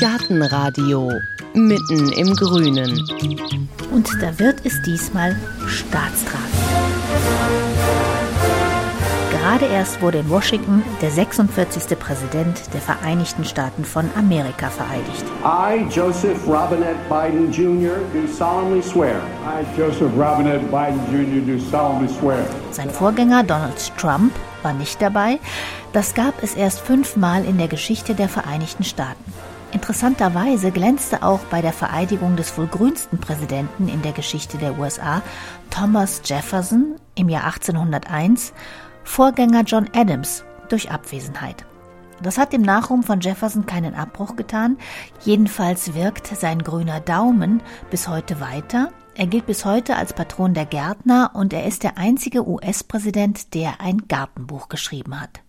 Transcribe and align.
Gartenradio 0.00 1.10
mitten 1.54 2.12
im 2.12 2.34
Grünen. 2.34 3.02
Und 3.90 4.08
da 4.20 4.38
wird 4.38 4.64
es 4.64 4.80
diesmal 4.82 5.36
staatstragend. 5.66 6.48
Gerade 9.30 9.66
erst 9.66 10.00
wurde 10.02 10.18
in 10.18 10.30
Washington 10.30 10.82
der 11.00 11.10
46. 11.10 11.98
Präsident 11.98 12.60
der 12.72 12.80
Vereinigten 12.80 13.44
Staaten 13.44 13.84
von 13.84 14.08
Amerika 14.16 14.68
vereidigt. 14.68 15.24
I, 15.44 15.84
Joseph 15.90 16.46
Robinette 16.46 16.98
Biden 17.08 17.50
Jr., 17.50 17.96
do 18.12 18.26
solemnly 18.32 18.82
swear. 18.82 19.20
I, 19.44 19.64
Joseph 19.76 20.12
Robinette 20.16 20.64
Biden 20.66 21.00
Jr., 21.10 21.40
do 21.40 21.58
solemnly 21.58 22.08
swear. 22.08 22.44
Sein 22.72 22.90
Vorgänger 22.90 23.42
Donald 23.42 23.92
Trump 23.96 24.32
war 24.62 24.72
nicht 24.72 25.00
dabei. 25.00 25.38
Das 25.92 26.14
gab 26.14 26.42
es 26.42 26.54
erst 26.54 26.80
fünfmal 26.80 27.44
in 27.44 27.58
der 27.58 27.68
Geschichte 27.68 28.14
der 28.14 28.28
Vereinigten 28.28 28.84
Staaten. 28.84 29.24
Interessanterweise 29.72 30.70
glänzte 30.70 31.22
auch 31.22 31.40
bei 31.50 31.60
der 31.60 31.72
Vereidigung 31.72 32.36
des 32.36 32.56
wohl 32.56 32.66
grünsten 32.66 33.18
Präsidenten 33.18 33.88
in 33.88 34.00
der 34.00 34.12
Geschichte 34.12 34.56
der 34.56 34.78
USA, 34.78 35.20
Thomas 35.70 36.22
Jefferson 36.24 36.96
im 37.14 37.28
Jahr 37.28 37.44
1801, 37.44 38.54
Vorgänger 39.04 39.62
John 39.64 39.88
Adams 39.94 40.44
durch 40.68 40.90
Abwesenheit. 40.90 41.66
Das 42.22 42.36
hat 42.36 42.52
dem 42.52 42.62
Nachruhm 42.62 43.02
von 43.02 43.20
Jefferson 43.20 43.66
keinen 43.66 43.94
Abbruch 43.94 44.34
getan. 44.34 44.76
Jedenfalls 45.24 45.94
wirkt 45.94 46.26
sein 46.26 46.62
grüner 46.62 47.00
Daumen 47.00 47.62
bis 47.90 48.08
heute 48.08 48.40
weiter. 48.40 48.90
Er 49.14 49.26
gilt 49.26 49.46
bis 49.46 49.64
heute 49.64 49.96
als 49.96 50.12
Patron 50.12 50.54
der 50.54 50.66
Gärtner 50.66 51.32
und 51.34 51.52
er 51.52 51.66
ist 51.66 51.82
der 51.82 51.96
einzige 51.98 52.48
US-Präsident, 52.48 53.54
der 53.54 53.80
ein 53.80 54.08
Gartenbuch 54.08 54.68
geschrieben 54.68 55.20
hat. 55.20 55.40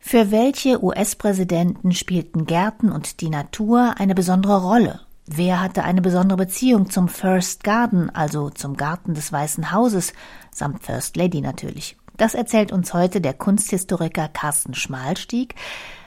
Für 0.00 0.30
welche 0.30 0.82
US-Präsidenten 0.84 1.92
spielten 1.92 2.46
Gärten 2.46 2.92
und 2.92 3.20
die 3.20 3.28
Natur 3.28 3.94
eine 3.98 4.14
besondere 4.14 4.62
Rolle? 4.62 5.00
Wer 5.26 5.60
hatte 5.60 5.82
eine 5.82 6.02
besondere 6.02 6.36
Beziehung 6.36 6.88
zum 6.88 7.08
First 7.08 7.64
Garden, 7.64 8.10
also 8.10 8.48
zum 8.50 8.76
Garten 8.76 9.14
des 9.14 9.32
Weißen 9.32 9.72
Hauses, 9.72 10.12
samt 10.52 10.84
First 10.84 11.16
Lady 11.16 11.40
natürlich? 11.40 11.96
Das 12.16 12.34
erzählt 12.34 12.72
uns 12.72 12.94
heute 12.94 13.20
der 13.20 13.34
Kunsthistoriker 13.34 14.28
Carsten 14.28 14.74
Schmalstieg. 14.74 15.54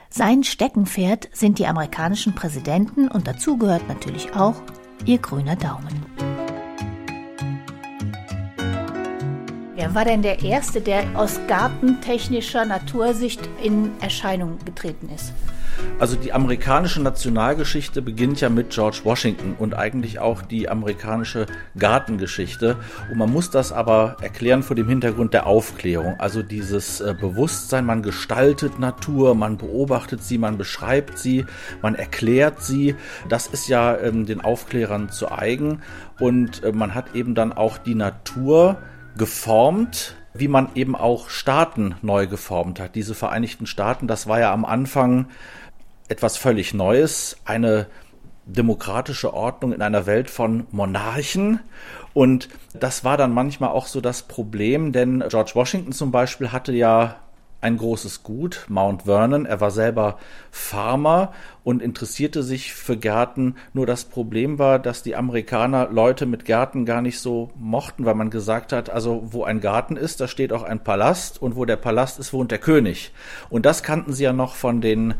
Sein 0.09 0.43
Steckenpferd 0.43 1.29
sind 1.33 1.59
die 1.59 1.67
amerikanischen 1.67 2.33
Präsidenten 2.33 3.07
und 3.07 3.27
dazu 3.27 3.57
gehört 3.57 3.87
natürlich 3.87 4.33
auch 4.33 4.55
ihr 5.05 5.19
grüner 5.19 5.55
Daumen. 5.55 6.05
Wer 9.75 9.93
war 9.93 10.03
denn 10.03 10.23
der 10.23 10.41
Erste, 10.41 10.81
der 10.81 11.03
aus 11.15 11.39
gartentechnischer 11.47 12.65
Natursicht 12.65 13.47
in 13.63 13.91
Erscheinung 14.01 14.57
getreten 14.65 15.09
ist? 15.13 15.33
Also 15.99 16.15
die 16.15 16.31
amerikanische 16.31 17.01
Nationalgeschichte 17.01 18.01
beginnt 18.01 18.39
ja 18.39 18.49
mit 18.49 18.69
George 18.69 19.01
Washington 19.03 19.55
und 19.59 19.73
eigentlich 19.73 20.19
auch 20.19 20.41
die 20.41 20.69
amerikanische 20.69 21.45
Gartengeschichte. 21.77 22.77
Und 23.11 23.17
man 23.17 23.29
muss 23.29 23.49
das 23.49 23.73
aber 23.73 24.15
erklären 24.21 24.63
vor 24.63 24.77
dem 24.77 24.87
Hintergrund 24.87 25.33
der 25.33 25.45
Aufklärung. 25.45 26.15
Also 26.17 26.41
dieses 26.41 27.01
äh, 27.01 27.13
Bewusstsein, 27.19 27.85
man 27.85 28.01
gestaltet 28.01 28.79
Natur, 28.79 29.35
man 29.35 29.57
beobachtet 29.57 30.23
sie, 30.23 30.37
man 30.37 30.57
beschreibt 30.57 31.17
sie, 31.17 31.45
man 31.81 31.95
erklärt 31.95 32.61
sie. 32.63 32.95
Das 33.27 33.47
ist 33.47 33.67
ja 33.67 33.97
ähm, 33.97 34.25
den 34.25 34.39
Aufklärern 34.39 35.09
zu 35.09 35.29
eigen. 35.29 35.81
Und 36.19 36.63
äh, 36.63 36.71
man 36.71 36.95
hat 36.95 37.13
eben 37.13 37.35
dann 37.35 37.51
auch 37.51 37.77
die 37.77 37.95
Natur 37.95 38.77
geformt, 39.17 40.15
wie 40.33 40.47
man 40.47 40.69
eben 40.75 40.95
auch 40.95 41.29
Staaten 41.29 41.95
neu 42.01 42.27
geformt 42.27 42.79
hat. 42.79 42.95
Diese 42.95 43.15
Vereinigten 43.15 43.65
Staaten, 43.65 44.07
das 44.07 44.27
war 44.27 44.39
ja 44.39 44.53
am 44.53 44.63
Anfang 44.63 45.27
etwas 46.09 46.37
völlig 46.37 46.73
Neues, 46.73 47.37
eine 47.45 47.87
demokratische 48.45 49.33
Ordnung 49.33 49.73
in 49.73 49.81
einer 49.81 50.05
Welt 50.05 50.29
von 50.29 50.65
Monarchen. 50.71 51.59
Und 52.13 52.49
das 52.73 53.03
war 53.03 53.15
dann 53.15 53.33
manchmal 53.33 53.69
auch 53.69 53.85
so 53.85 54.01
das 54.01 54.23
Problem, 54.23 54.91
denn 54.91 55.23
George 55.29 55.51
Washington 55.53 55.91
zum 55.91 56.11
Beispiel 56.11 56.51
hatte 56.51 56.73
ja 56.73 57.17
ein 57.61 57.77
großes 57.77 58.23
Gut, 58.23 58.65
Mount 58.69 59.03
Vernon. 59.03 59.45
Er 59.45 59.61
war 59.61 59.71
selber 59.71 60.17
Farmer 60.49 61.33
und 61.69 61.83
interessierte 61.83 62.41
sich 62.41 62.73
für 62.73 62.97
Gärten. 62.97 63.53
Nur 63.73 63.85
das 63.85 64.03
Problem 64.03 64.57
war, 64.57 64.79
dass 64.79 65.03
die 65.03 65.15
Amerikaner 65.15 65.87
Leute 65.91 66.25
mit 66.25 66.43
Gärten 66.43 66.83
gar 66.83 67.03
nicht 67.03 67.19
so 67.19 67.51
mochten, 67.59 68.05
weil 68.05 68.15
man 68.15 68.31
gesagt 68.31 68.73
hat, 68.73 68.89
also 68.89 69.21
wo 69.27 69.43
ein 69.43 69.61
Garten 69.61 69.95
ist, 69.95 70.19
da 70.19 70.27
steht 70.27 70.51
auch 70.51 70.63
ein 70.63 70.83
Palast 70.83 71.39
und 71.39 71.55
wo 71.55 71.65
der 71.65 71.75
Palast 71.75 72.17
ist, 72.17 72.33
wohnt 72.33 72.49
der 72.49 72.57
König. 72.57 73.11
Und 73.51 73.67
das 73.67 73.83
kannten 73.83 74.13
sie 74.13 74.23
ja 74.23 74.33
noch 74.33 74.55
von 74.55 74.81
den 74.81 75.13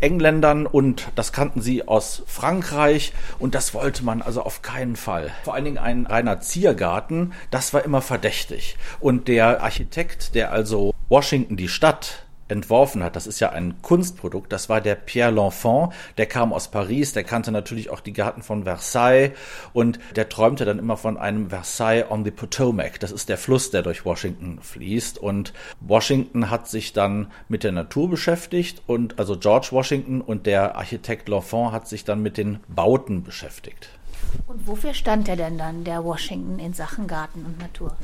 Engländern 0.00 0.64
und 0.64 1.08
das 1.16 1.34
kannten 1.34 1.60
sie 1.60 1.86
aus 1.86 2.22
Frankreich 2.26 3.12
und 3.38 3.54
das 3.54 3.74
wollte 3.74 4.02
man 4.02 4.22
also 4.22 4.40
auf 4.40 4.62
keinen 4.62 4.96
Fall. 4.96 5.30
Vor 5.44 5.52
allen 5.52 5.66
Dingen 5.66 5.76
ein 5.76 6.06
reiner 6.06 6.40
Ziergarten, 6.40 7.34
das 7.50 7.74
war 7.74 7.84
immer 7.84 8.00
verdächtig. 8.00 8.78
Und 9.00 9.28
der 9.28 9.62
Architekt, 9.62 10.34
der 10.34 10.50
also 10.50 10.94
Washington 11.10 11.58
die 11.58 11.68
Stadt 11.68 12.24
entworfen 12.50 13.02
hat, 13.02 13.16
das 13.16 13.26
ist 13.26 13.40
ja 13.40 13.50
ein 13.50 13.80
Kunstprodukt, 13.82 14.52
das 14.52 14.68
war 14.68 14.80
der 14.80 14.94
Pierre 14.94 15.32
L'Enfant, 15.32 15.92
der 16.18 16.26
kam 16.26 16.52
aus 16.52 16.68
Paris, 16.68 17.12
der 17.12 17.24
kannte 17.24 17.52
natürlich 17.52 17.90
auch 17.90 18.00
die 18.00 18.12
Garten 18.12 18.42
von 18.42 18.64
Versailles. 18.64 19.32
Und 19.72 19.98
der 20.16 20.28
träumte 20.28 20.64
dann 20.64 20.78
immer 20.78 20.96
von 20.96 21.16
einem 21.16 21.50
Versailles 21.50 22.10
on 22.10 22.24
the 22.24 22.30
Potomac, 22.30 22.98
das 23.00 23.12
ist 23.12 23.28
der 23.28 23.38
Fluss, 23.38 23.70
der 23.70 23.82
durch 23.82 24.04
Washington 24.04 24.58
fließt. 24.60 25.18
Und 25.18 25.52
Washington 25.80 26.50
hat 26.50 26.68
sich 26.68 26.92
dann 26.92 27.30
mit 27.48 27.64
der 27.64 27.72
Natur 27.72 28.10
beschäftigt. 28.10 28.82
Und 28.86 29.18
also 29.18 29.38
George 29.38 29.68
Washington 29.70 30.20
und 30.20 30.46
der 30.46 30.76
Architekt 30.76 31.28
L'Enfant 31.28 31.72
hat 31.72 31.88
sich 31.88 32.04
dann 32.04 32.22
mit 32.22 32.36
den 32.36 32.60
Bauten 32.68 33.22
beschäftigt. 33.22 33.99
Und 34.46 34.66
wofür 34.66 34.94
stand 34.94 35.28
er 35.28 35.36
denn 35.36 35.58
dann, 35.58 35.84
der 35.84 36.04
Washington, 36.04 36.58
in 36.58 36.72
Sachen 36.72 37.06
Garten 37.06 37.44
und 37.44 37.60
Natur? 37.60 37.96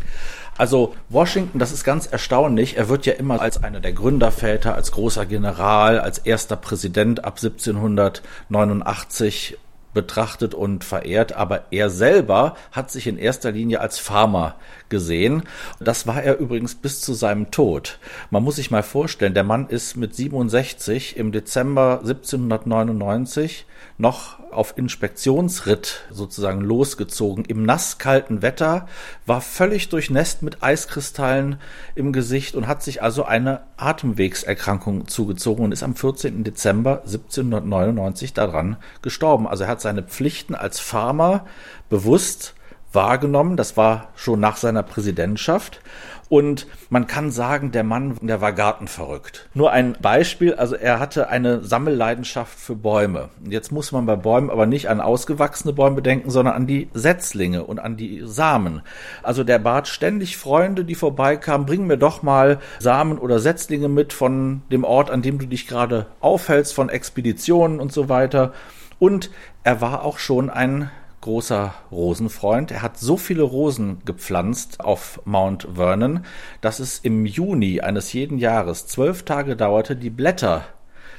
Also 0.56 0.94
Washington, 1.08 1.58
das 1.58 1.72
ist 1.72 1.84
ganz 1.84 2.06
erstaunlich. 2.06 2.76
Er 2.76 2.88
wird 2.88 3.06
ja 3.06 3.14
immer 3.14 3.40
als 3.40 3.62
einer 3.62 3.80
der 3.80 3.92
Gründerväter, 3.92 4.74
als 4.74 4.92
großer 4.92 5.26
General, 5.26 6.00
als 6.00 6.18
erster 6.18 6.56
Präsident 6.56 7.24
ab 7.24 7.38
1789 7.42 9.58
betrachtet 9.96 10.54
und 10.54 10.84
verehrt, 10.84 11.32
aber 11.32 11.64
er 11.70 11.88
selber 11.88 12.54
hat 12.70 12.90
sich 12.90 13.06
in 13.06 13.16
erster 13.16 13.50
Linie 13.50 13.80
als 13.80 13.98
Farmer 13.98 14.56
gesehen. 14.88 15.42
Das 15.80 16.06
war 16.06 16.22
er 16.22 16.38
übrigens 16.38 16.74
bis 16.74 17.00
zu 17.00 17.14
seinem 17.14 17.50
Tod. 17.50 17.98
Man 18.30 18.42
muss 18.42 18.56
sich 18.56 18.70
mal 18.70 18.82
vorstellen, 18.82 19.34
der 19.34 19.44
Mann 19.44 19.68
ist 19.68 19.96
mit 19.96 20.14
67 20.14 21.16
im 21.16 21.32
Dezember 21.32 22.00
1799 22.00 23.66
noch 23.98 24.38
auf 24.50 24.76
Inspektionsritt 24.76 26.04
sozusagen 26.10 26.60
losgezogen 26.60 27.44
im 27.44 27.64
nasskalten 27.64 28.42
Wetter, 28.42 28.88
war 29.26 29.40
völlig 29.40 29.88
durchnässt 29.88 30.42
mit 30.42 30.62
Eiskristallen 30.62 31.58
im 31.94 32.12
Gesicht 32.12 32.54
und 32.54 32.66
hat 32.66 32.82
sich 32.82 33.02
also 33.02 33.24
eine 33.24 33.62
Atemwegserkrankung 33.76 35.08
zugezogen 35.08 35.64
und 35.64 35.72
ist 35.72 35.82
am 35.82 35.94
14. 35.94 36.44
Dezember 36.44 37.02
1799 37.02 38.34
daran 38.34 38.76
gestorben. 39.02 39.46
Also 39.46 39.64
er 39.64 39.70
hat 39.70 39.80
seine 39.80 40.02
Pflichten 40.02 40.54
als 40.54 40.80
Farmer 40.80 41.46
bewusst 41.88 42.54
wahrgenommen. 42.96 43.56
Das 43.56 43.76
war 43.76 44.08
schon 44.16 44.40
nach 44.40 44.56
seiner 44.56 44.82
Präsidentschaft. 44.82 45.80
Und 46.28 46.66
man 46.90 47.06
kann 47.06 47.30
sagen, 47.30 47.70
der 47.70 47.84
Mann, 47.84 48.16
der 48.20 48.40
war 48.40 48.52
gartenverrückt. 48.52 49.48
Nur 49.54 49.70
ein 49.70 49.96
Beispiel, 50.00 50.54
also 50.54 50.74
er 50.74 50.98
hatte 50.98 51.28
eine 51.28 51.62
Sammelleidenschaft 51.62 52.58
für 52.58 52.74
Bäume. 52.74 53.28
Jetzt 53.48 53.70
muss 53.70 53.92
man 53.92 54.06
bei 54.06 54.16
Bäumen 54.16 54.50
aber 54.50 54.66
nicht 54.66 54.88
an 54.88 55.00
ausgewachsene 55.00 55.72
Bäume 55.72 56.02
denken, 56.02 56.30
sondern 56.30 56.54
an 56.54 56.66
die 56.66 56.88
Setzlinge 56.94 57.62
und 57.62 57.78
an 57.78 57.96
die 57.96 58.22
Samen. 58.24 58.82
Also 59.22 59.44
der 59.44 59.60
bat 59.60 59.86
ständig 59.86 60.36
Freunde, 60.36 60.84
die 60.84 60.96
vorbeikamen, 60.96 61.66
bring 61.66 61.86
mir 61.86 61.96
doch 61.96 62.22
mal 62.22 62.58
Samen 62.80 63.18
oder 63.18 63.38
Setzlinge 63.38 63.88
mit 63.88 64.12
von 64.12 64.62
dem 64.72 64.82
Ort, 64.82 65.10
an 65.10 65.22
dem 65.22 65.38
du 65.38 65.46
dich 65.46 65.68
gerade 65.68 66.06
aufhältst, 66.20 66.74
von 66.74 66.88
Expeditionen 66.88 67.78
und 67.78 67.92
so 67.92 68.08
weiter. 68.08 68.52
Und 68.98 69.30
er 69.62 69.80
war 69.80 70.04
auch 70.04 70.18
schon 70.18 70.50
ein 70.50 70.90
großer 71.26 71.74
Rosenfreund. 71.90 72.70
Er 72.70 72.82
hat 72.82 72.98
so 72.98 73.16
viele 73.16 73.42
Rosen 73.42 73.98
gepflanzt 74.04 74.78
auf 74.78 75.20
Mount 75.24 75.66
Vernon, 75.74 76.24
dass 76.60 76.78
es 76.78 77.00
im 77.00 77.26
Juni 77.26 77.80
eines 77.80 78.12
jeden 78.12 78.38
Jahres 78.38 78.86
zwölf 78.86 79.24
Tage 79.24 79.56
dauerte, 79.56 79.96
die 79.96 80.10
Blätter 80.10 80.62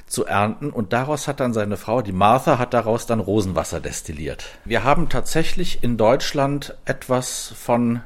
zu 0.06 0.26
ernten 0.26 0.70
und 0.70 0.94
daraus 0.94 1.28
hat 1.28 1.42
dann 1.42 1.52
seine 1.52 1.76
Frau, 1.76 2.02
die 2.02 2.14
Martha, 2.14 2.58
hat 2.58 2.74
daraus 2.74 3.06
dann 3.06 3.20
Rosenwasser 3.20 3.82
destilliert. 3.82 4.46
Wir 4.64 4.86
haben 4.86 5.10
tatsächlich 5.10 5.84
in 5.84 5.98
Deutschland 5.98 6.78
etwas 6.86 7.54
von 7.58 8.00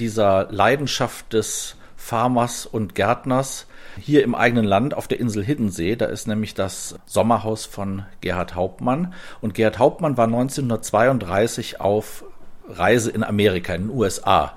dieser 0.00 0.48
Leidenschaft 0.50 1.32
des 1.32 1.76
Farmers 2.08 2.64
und 2.64 2.94
Gärtners 2.94 3.66
hier 4.00 4.24
im 4.24 4.34
eigenen 4.34 4.64
Land 4.64 4.94
auf 4.94 5.08
der 5.08 5.20
Insel 5.20 5.44
Hiddensee. 5.44 5.94
Da 5.94 6.06
ist 6.06 6.26
nämlich 6.26 6.54
das 6.54 6.94
Sommerhaus 7.04 7.66
von 7.66 8.06
Gerhard 8.22 8.54
Hauptmann. 8.54 9.12
Und 9.42 9.52
Gerhard 9.52 9.78
Hauptmann 9.78 10.16
war 10.16 10.24
1932 10.24 11.82
auf 11.82 12.24
Reise 12.66 13.10
in 13.10 13.22
Amerika, 13.22 13.74
in 13.74 13.88
den 13.88 13.90
USA. 13.90 14.54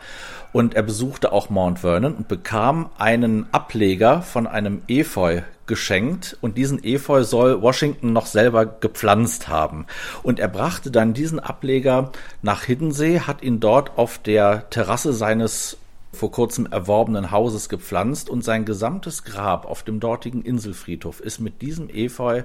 Und 0.53 0.75
er 0.75 0.83
besuchte 0.83 1.33
auch 1.33 1.49
Mount 1.49 1.79
Vernon 1.79 2.15
und 2.15 2.29
bekam 2.29 2.89
einen 2.97 3.45
Ableger 3.51 4.21
von 4.21 4.47
einem 4.47 4.83
Efeu 4.87 5.41
geschenkt 5.67 6.37
und 6.39 6.57
diesen 6.57 6.81
Efeu 6.81 7.23
soll 7.23 7.61
Washington 7.61 8.13
noch 8.13 8.27
selber 8.27 8.65
gepflanzt 8.65 9.49
haben. 9.49 9.87
Und 10.23 10.39
er 10.39 10.47
brachte 10.47 10.89
dann 10.89 11.13
diesen 11.13 11.39
Ableger 11.41 12.11
nach 12.41 12.63
Hiddensee, 12.63 13.19
hat 13.21 13.43
ihn 13.43 13.59
dort 13.59 13.97
auf 13.97 14.19
der 14.19 14.69
Terrasse 14.69 15.11
seines 15.11 15.77
vor 16.13 16.31
kurzem 16.31 16.65
erworbenen 16.65 17.31
Hauses 17.31 17.69
gepflanzt 17.69 18.29
und 18.29 18.43
sein 18.43 18.65
gesamtes 18.65 19.23
Grab 19.23 19.65
auf 19.65 19.83
dem 19.83 19.99
dortigen 19.99 20.41
Inselfriedhof 20.41 21.19
ist 21.19 21.39
mit 21.39 21.61
diesem 21.61 21.89
Efeu 21.89 22.43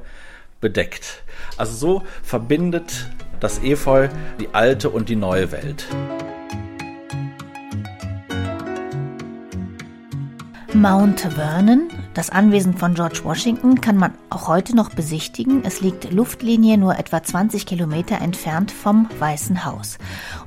bedeckt. 0.61 1.23
Also 1.57 1.75
so 1.75 2.03
verbindet 2.23 3.11
das 3.41 3.63
Efeu 3.63 4.09
die 4.41 4.49
alte 4.53 4.91
und 4.91 5.09
die 5.09 5.17
neue 5.17 5.53
Welt. 5.53 5.87
Mount 10.73 11.21
Vernon, 11.21 11.89
das 12.17 12.31
Anwesen 12.31 12.75
von 12.75 12.95
George 12.95 13.21
Washington, 13.25 13.83
kann 13.83 13.99
man 13.99 14.15
auch 14.31 14.49
heute 14.49 14.75
noch 14.75 14.89
besichtigen. 14.89 15.63
Es 15.65 15.83
liegt 15.83 16.11
Luftlinie 16.13 16.79
nur 16.79 16.99
etwa 16.99 17.23
20 17.23 17.67
Kilometer 17.67 18.23
entfernt 18.23 18.73
vom 18.73 19.07
Weißen 19.19 19.67
Haus. 19.67 19.99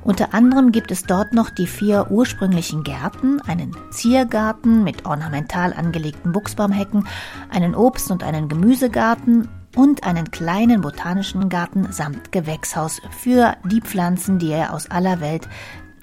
Unter 0.02 0.34
anderem 0.34 0.72
gibt 0.72 0.90
es 0.90 1.04
dort 1.04 1.32
noch 1.32 1.48
die 1.48 1.68
vier 1.68 2.10
ursprünglichen 2.10 2.82
Gärten, 2.82 3.40
einen 3.42 3.76
Ziergarten 3.92 4.82
mit 4.82 5.06
ornamental 5.06 5.72
angelegten 5.72 6.32
Buchsbaumhecken, 6.32 7.06
einen 7.50 7.76
Obst- 7.76 8.10
und 8.10 8.24
einen 8.24 8.48
Gemüsegarten 8.48 9.48
und 9.76 10.02
einen 10.02 10.32
kleinen 10.32 10.80
botanischen 10.80 11.48
Garten 11.48 11.92
samt 11.92 12.32
Gewächshaus 12.32 13.00
für 13.16 13.56
die 13.64 13.80
Pflanzen, 13.80 14.40
die 14.40 14.50
er 14.50 14.74
aus 14.74 14.90
aller 14.90 15.20
Welt 15.20 15.48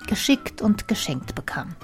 geschickt 0.07 0.61
und 0.61 0.87
geschenkt 0.87 1.35
bekam. 1.35 1.75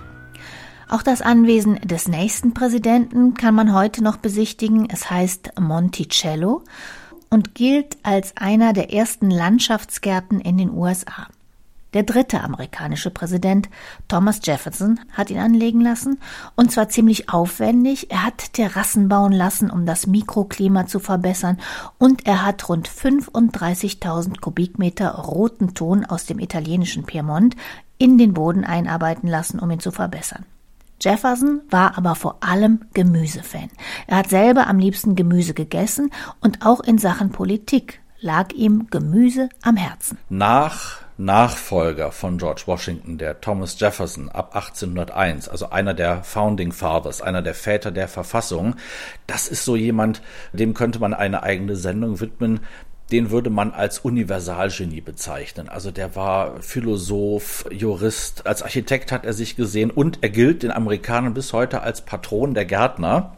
Auch 0.93 1.01
das 1.01 1.23
Anwesen 1.23 1.79
des 1.81 2.07
nächsten 2.07 2.53
Präsidenten 2.53 3.33
kann 3.33 3.55
man 3.55 3.73
heute 3.73 4.03
noch 4.03 4.17
besichtigen. 4.17 4.87
Es 4.91 5.09
heißt 5.09 5.59
Monticello 5.59 6.61
und 7.31 7.55
gilt 7.55 7.97
als 8.03 8.37
einer 8.37 8.73
der 8.73 8.93
ersten 8.93 9.31
Landschaftsgärten 9.31 10.39
in 10.39 10.59
den 10.59 10.69
USA. 10.69 11.29
Der 11.95 12.03
dritte 12.03 12.41
amerikanische 12.41 13.09
Präsident, 13.09 13.69
Thomas 14.07 14.41
Jefferson, 14.43 14.99
hat 15.13 15.31
ihn 15.31 15.39
anlegen 15.39 15.81
lassen, 15.81 16.19
und 16.55 16.71
zwar 16.71 16.89
ziemlich 16.89 17.27
aufwendig. 17.27 18.11
Er 18.11 18.23
hat 18.23 18.53
Terrassen 18.53 19.09
bauen 19.09 19.33
lassen, 19.33 19.71
um 19.71 19.87
das 19.87 20.05
Mikroklima 20.05 20.85
zu 20.85 20.99
verbessern, 20.99 21.59
und 21.97 22.27
er 22.27 22.45
hat 22.45 22.69
rund 22.69 22.87
35.000 22.87 24.39
Kubikmeter 24.41 25.09
roten 25.09 25.73
Ton 25.73 26.05
aus 26.05 26.27
dem 26.27 26.37
italienischen 26.37 27.03
Piemont 27.03 27.55
in 27.97 28.19
den 28.19 28.35
Boden 28.35 28.63
einarbeiten 28.63 29.27
lassen, 29.27 29.59
um 29.59 29.71
ihn 29.71 29.79
zu 29.79 29.89
verbessern. 29.89 30.45
Jefferson 31.03 31.61
war 31.69 31.97
aber 31.97 32.15
vor 32.15 32.37
allem 32.41 32.85
Gemüsefan. 32.93 33.69
Er 34.07 34.17
hat 34.17 34.29
selber 34.29 34.67
am 34.67 34.79
liebsten 34.79 35.15
Gemüse 35.15 35.53
gegessen 35.53 36.11
und 36.39 36.65
auch 36.65 36.79
in 36.79 36.97
Sachen 36.97 37.31
Politik 37.31 37.99
lag 38.21 38.53
ihm 38.53 38.87
Gemüse 38.89 39.49
am 39.61 39.75
Herzen. 39.75 40.17
Nach 40.29 41.03
Nachfolger 41.17 42.11
von 42.11 42.37
George 42.37 42.63
Washington, 42.65 43.17
der 43.17 43.41
Thomas 43.41 43.79
Jefferson 43.79 44.29
ab 44.29 44.55
1801, 44.55 45.47
also 45.49 45.69
einer 45.69 45.93
der 45.93 46.23
Founding 46.23 46.71
Fathers, 46.71 47.21
einer 47.21 47.41
der 47.41 47.53
Väter 47.53 47.91
der 47.91 48.07
Verfassung. 48.07 48.75
Das 49.27 49.47
ist 49.47 49.65
so 49.65 49.75
jemand, 49.75 50.21
dem 50.53 50.73
könnte 50.73 50.99
man 50.99 51.13
eine 51.13 51.43
eigene 51.43 51.75
Sendung 51.75 52.19
widmen 52.19 52.61
den 53.13 53.29
würde 53.29 53.51
man 53.51 53.71
als 53.71 53.99
Universalgenie 53.99 54.99
bezeichnen. 54.99 55.69
Also 55.69 55.91
der 55.91 56.15
war 56.15 56.59
Philosoph, 56.61 57.63
Jurist, 57.69 58.47
als 58.47 58.63
Architekt 58.63 59.11
hat 59.11 59.23
er 59.23 59.33
sich 59.33 59.55
gesehen 59.55 59.91
und 59.91 60.17
er 60.21 60.29
gilt 60.29 60.63
den 60.63 60.71
Amerikanern 60.71 61.35
bis 61.35 61.53
heute 61.53 61.81
als 61.81 62.01
Patron 62.01 62.55
der 62.55 62.65
Gärtner. 62.65 63.37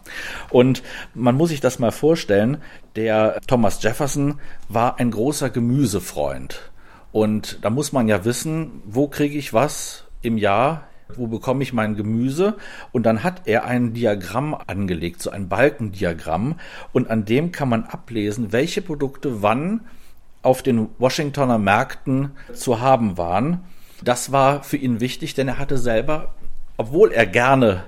Und 0.49 0.81
man 1.13 1.35
muss 1.35 1.49
sich 1.49 1.59
das 1.59 1.77
mal 1.77 1.91
vorstellen, 1.91 2.59
der 2.95 3.41
Thomas 3.47 3.83
Jefferson 3.83 4.39
war 4.69 4.97
ein 4.97 5.11
großer 5.11 5.49
Gemüsefreund. 5.49 6.71
Und 7.11 7.59
da 7.61 7.69
muss 7.69 7.91
man 7.91 8.07
ja 8.07 8.23
wissen, 8.23 8.81
wo 8.85 9.09
kriege 9.09 9.37
ich 9.37 9.53
was 9.53 10.05
im 10.21 10.37
Jahr 10.37 10.87
wo 11.15 11.27
bekomme 11.27 11.63
ich 11.63 11.73
mein 11.73 11.95
Gemüse? 11.95 12.55
Und 12.91 13.05
dann 13.05 13.23
hat 13.23 13.43
er 13.45 13.65
ein 13.65 13.93
Diagramm 13.93 14.55
angelegt, 14.67 15.21
so 15.21 15.29
ein 15.29 15.47
Balkendiagramm, 15.47 16.55
und 16.93 17.09
an 17.09 17.25
dem 17.25 17.51
kann 17.51 17.69
man 17.69 17.83
ablesen, 17.83 18.51
welche 18.51 18.81
Produkte 18.81 19.41
wann 19.41 19.81
auf 20.41 20.61
den 20.61 20.89
Washingtoner 20.99 21.57
Märkten 21.57 22.31
zu 22.53 22.79
haben 22.79 23.17
waren. 23.17 23.61
Das 24.03 24.31
war 24.31 24.63
für 24.63 24.77
ihn 24.77 24.99
wichtig, 24.99 25.33
denn 25.33 25.47
er 25.47 25.57
hatte 25.57 25.77
selber, 25.77 26.35
obwohl 26.77 27.11
er 27.11 27.25
gerne 27.25 27.85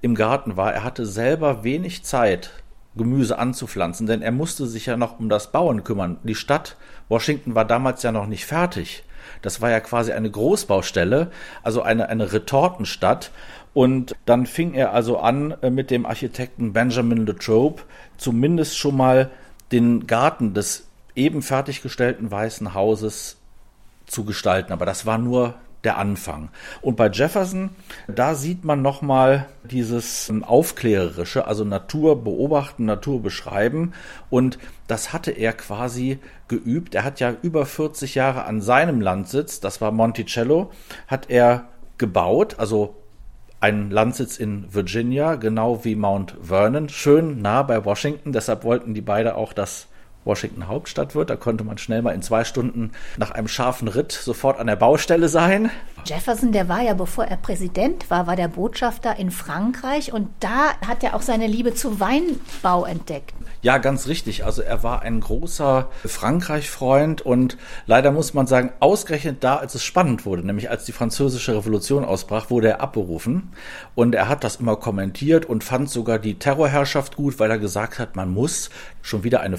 im 0.00 0.14
Garten 0.14 0.56
war, 0.56 0.72
er 0.72 0.84
hatte 0.84 1.06
selber 1.06 1.64
wenig 1.64 2.04
Zeit, 2.04 2.50
Gemüse 2.96 3.38
anzupflanzen, 3.38 4.06
denn 4.06 4.22
er 4.22 4.32
musste 4.32 4.66
sich 4.66 4.86
ja 4.86 4.96
noch 4.96 5.18
um 5.18 5.28
das 5.28 5.52
Bauen 5.52 5.84
kümmern. 5.84 6.18
Die 6.22 6.34
Stadt 6.34 6.76
Washington 7.08 7.54
war 7.54 7.64
damals 7.64 8.02
ja 8.02 8.12
noch 8.12 8.26
nicht 8.26 8.44
fertig. 8.44 9.04
Das 9.42 9.60
war 9.60 9.70
ja 9.70 9.80
quasi 9.80 10.12
eine 10.12 10.30
Großbaustelle, 10.30 11.30
also 11.62 11.82
eine, 11.82 12.08
eine 12.08 12.32
Retortenstadt. 12.32 13.30
Und 13.74 14.16
dann 14.26 14.46
fing 14.46 14.74
er 14.74 14.92
also 14.92 15.18
an, 15.18 15.54
äh, 15.62 15.70
mit 15.70 15.90
dem 15.90 16.06
Architekten 16.06 16.72
Benjamin 16.72 17.26
Latrobe 17.26 17.82
zumindest 18.16 18.78
schon 18.78 18.96
mal 18.96 19.30
den 19.70 20.06
Garten 20.06 20.54
des 20.54 20.86
eben 21.14 21.42
fertiggestellten 21.42 22.30
Weißen 22.30 22.74
Hauses 22.74 23.36
zu 24.06 24.24
gestalten. 24.24 24.72
Aber 24.72 24.86
das 24.86 25.06
war 25.06 25.18
nur 25.18 25.54
der 25.84 25.96
Anfang. 25.96 26.48
Und 26.82 26.96
bei 26.96 27.08
Jefferson, 27.08 27.70
da 28.08 28.34
sieht 28.34 28.64
man 28.64 28.82
nochmal 28.82 29.46
dieses 29.64 30.28
ähm, 30.28 30.42
Aufklärerische, 30.42 31.46
also 31.46 31.64
Natur 31.64 32.22
beobachten, 32.24 32.84
Natur 32.84 33.22
beschreiben. 33.22 33.92
Und 34.30 34.58
das 34.86 35.12
hatte 35.12 35.30
er 35.30 35.52
quasi 35.52 36.18
geübt. 36.48 36.94
Er 36.94 37.04
hat 37.04 37.20
ja 37.20 37.34
über 37.42 37.66
40 37.66 38.14
Jahre 38.14 38.44
an 38.44 38.60
seinem 38.60 39.00
Landsitz, 39.00 39.60
das 39.60 39.80
war 39.80 39.92
Monticello, 39.92 40.70
hat 41.06 41.30
er 41.30 41.68
gebaut, 41.96 42.56
also 42.58 42.96
ein 43.60 43.90
Landsitz 43.90 44.36
in 44.36 44.72
Virginia, 44.72 45.34
genau 45.34 45.84
wie 45.84 45.96
Mount 45.96 46.36
Vernon, 46.40 46.88
schön 46.88 47.42
nah 47.42 47.62
bei 47.62 47.84
Washington. 47.84 48.32
Deshalb 48.32 48.64
wollten 48.64 48.94
die 48.94 49.00
beide 49.00 49.34
auch 49.34 49.52
das 49.52 49.88
Washington 50.24 50.68
Hauptstadt 50.68 51.14
wird. 51.14 51.30
Da 51.30 51.36
konnte 51.36 51.64
man 51.64 51.78
schnell 51.78 52.02
mal 52.02 52.12
in 52.12 52.22
zwei 52.22 52.44
Stunden 52.44 52.92
nach 53.16 53.30
einem 53.30 53.48
scharfen 53.48 53.88
Ritt 53.88 54.12
sofort 54.12 54.58
an 54.60 54.66
der 54.66 54.76
Baustelle 54.76 55.28
sein. 55.28 55.70
Jefferson, 56.04 56.52
der 56.52 56.68
war 56.68 56.80
ja, 56.80 56.94
bevor 56.94 57.24
er 57.24 57.36
Präsident 57.36 58.08
war, 58.10 58.26
war 58.26 58.36
der 58.36 58.48
Botschafter 58.48 59.16
in 59.16 59.30
Frankreich 59.30 60.12
und 60.12 60.28
da 60.40 60.74
hat 60.86 61.02
er 61.02 61.14
auch 61.14 61.22
seine 61.22 61.46
Liebe 61.46 61.74
zu 61.74 62.00
Weinbau 62.00 62.84
entdeckt. 62.84 63.34
Ja, 63.60 63.78
ganz 63.78 64.06
richtig. 64.06 64.44
Also 64.44 64.62
er 64.62 64.82
war 64.82 65.02
ein 65.02 65.20
großer 65.20 65.88
Frankreich-Freund 66.04 67.22
und 67.22 67.58
leider 67.86 68.12
muss 68.12 68.32
man 68.32 68.46
sagen, 68.46 68.72
ausgerechnet 68.78 69.42
da, 69.42 69.56
als 69.56 69.74
es 69.74 69.82
spannend 69.82 70.24
wurde, 70.24 70.46
nämlich 70.46 70.70
als 70.70 70.84
die 70.84 70.92
französische 70.92 71.56
Revolution 71.56 72.04
ausbrach, 72.04 72.50
wurde 72.50 72.68
er 72.68 72.80
abberufen 72.80 73.52
und 73.94 74.14
er 74.14 74.28
hat 74.28 74.44
das 74.44 74.56
immer 74.56 74.76
kommentiert 74.76 75.44
und 75.46 75.64
fand 75.64 75.90
sogar 75.90 76.18
die 76.18 76.38
Terrorherrschaft 76.38 77.16
gut, 77.16 77.40
weil 77.40 77.50
er 77.50 77.58
gesagt 77.58 77.98
hat, 77.98 78.14
man 78.14 78.30
muss, 78.30 78.70
schon 79.02 79.24
wieder 79.24 79.40
eine 79.40 79.56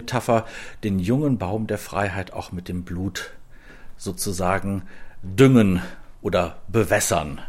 Pflanzenmetapher, 0.00 0.44
den 0.82 0.98
jungen 0.98 1.38
Baum 1.38 1.66
der 1.66 1.78
Freiheit 1.78 2.32
auch 2.32 2.52
mit 2.52 2.68
dem 2.68 2.84
Blut 2.84 3.30
sozusagen 3.96 4.82
düngen 5.22 5.82
oder 6.22 6.56
bewässern. 6.68 7.40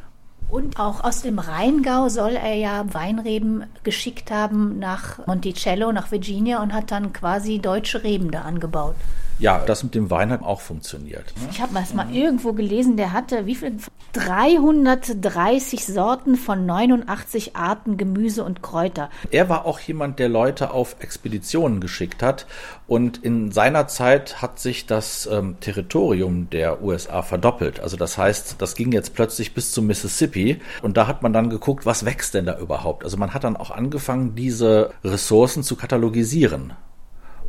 Und 0.49 0.79
auch 0.79 1.03
aus 1.03 1.21
dem 1.21 1.39
Rheingau 1.39 2.09
soll 2.09 2.31
er 2.31 2.55
ja 2.55 2.93
Weinreben 2.93 3.65
geschickt 3.83 4.31
haben 4.31 4.79
nach 4.79 5.25
Monticello, 5.25 5.93
nach 5.93 6.11
Virginia 6.11 6.61
und 6.61 6.73
hat 6.73 6.91
dann 6.91 7.13
quasi 7.13 7.59
deutsche 7.59 8.03
Reben 8.03 8.31
da 8.31 8.41
angebaut. 8.41 8.95
Ja, 9.41 9.57
das 9.65 9.83
mit 9.83 9.95
dem 9.95 10.11
Wein 10.11 10.29
hat 10.29 10.43
auch 10.43 10.61
funktioniert. 10.61 11.33
Ich 11.49 11.59
habe 11.61 11.73
mal 11.73 11.83
irgendwo 12.13 12.53
gelesen, 12.53 12.95
der 12.95 13.11
hatte 13.11 13.47
wie 13.47 13.55
viel? 13.55 13.75
330 14.13 15.85
Sorten 15.85 16.35
von 16.35 16.65
89 16.65 17.55
Arten 17.55 17.97
Gemüse 17.97 18.43
und 18.43 18.61
Kräuter. 18.61 19.09
Er 19.31 19.49
war 19.49 19.65
auch 19.65 19.79
jemand, 19.79 20.19
der 20.19 20.29
Leute 20.29 20.71
auf 20.71 20.97
Expeditionen 20.99 21.79
geschickt 21.79 22.21
hat. 22.21 22.45
Und 22.87 23.17
in 23.23 23.51
seiner 23.51 23.87
Zeit 23.87 24.43
hat 24.43 24.59
sich 24.59 24.85
das 24.85 25.27
ähm, 25.31 25.55
Territorium 25.59 26.49
der 26.51 26.83
USA 26.83 27.23
verdoppelt. 27.23 27.79
Also 27.79 27.97
das 27.97 28.19
heißt, 28.19 28.57
das 28.59 28.75
ging 28.75 28.91
jetzt 28.91 29.15
plötzlich 29.15 29.55
bis 29.55 29.71
zum 29.71 29.87
Mississippi. 29.87 30.61
Und 30.83 30.97
da 30.97 31.07
hat 31.07 31.23
man 31.23 31.33
dann 31.33 31.49
geguckt, 31.49 31.87
was 31.87 32.05
wächst 32.05 32.35
denn 32.35 32.45
da 32.45 32.59
überhaupt? 32.59 33.03
Also 33.05 33.17
man 33.17 33.33
hat 33.33 33.43
dann 33.43 33.57
auch 33.57 33.71
angefangen, 33.71 34.35
diese 34.35 34.91
Ressourcen 35.03 35.63
zu 35.63 35.75
katalogisieren. 35.75 36.73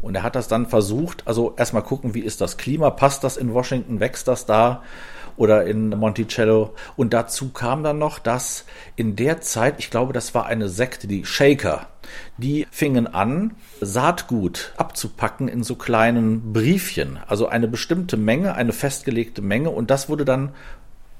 Und 0.02 0.16
er 0.16 0.24
hat 0.24 0.34
das 0.34 0.48
dann 0.48 0.66
versucht, 0.66 1.26
also 1.26 1.54
erstmal 1.56 1.82
gucken, 1.82 2.12
wie 2.12 2.20
ist 2.20 2.40
das 2.40 2.58
Klima, 2.58 2.90
passt 2.90 3.24
das 3.24 3.36
in 3.36 3.54
Washington, 3.54 4.00
wächst 4.00 4.28
das 4.28 4.44
da 4.44 4.82
oder 5.36 5.64
in 5.64 5.88
Monticello. 5.90 6.74
Und 6.96 7.14
dazu 7.14 7.50
kam 7.50 7.82
dann 7.82 7.98
noch, 7.98 8.18
dass 8.18 8.64
in 8.96 9.16
der 9.16 9.40
Zeit, 9.40 9.76
ich 9.78 9.90
glaube, 9.90 10.12
das 10.12 10.34
war 10.34 10.46
eine 10.46 10.68
Sekte, 10.68 11.06
die 11.06 11.24
Shaker, 11.24 11.86
die 12.36 12.66
fingen 12.70 13.06
an, 13.06 13.54
Saatgut 13.80 14.74
abzupacken 14.76 15.48
in 15.48 15.62
so 15.62 15.76
kleinen 15.76 16.52
Briefchen, 16.52 17.18
also 17.26 17.46
eine 17.46 17.68
bestimmte 17.68 18.16
Menge, 18.16 18.54
eine 18.54 18.72
festgelegte 18.72 19.40
Menge. 19.40 19.70
Und 19.70 19.90
das 19.90 20.08
wurde 20.08 20.24
dann 20.24 20.50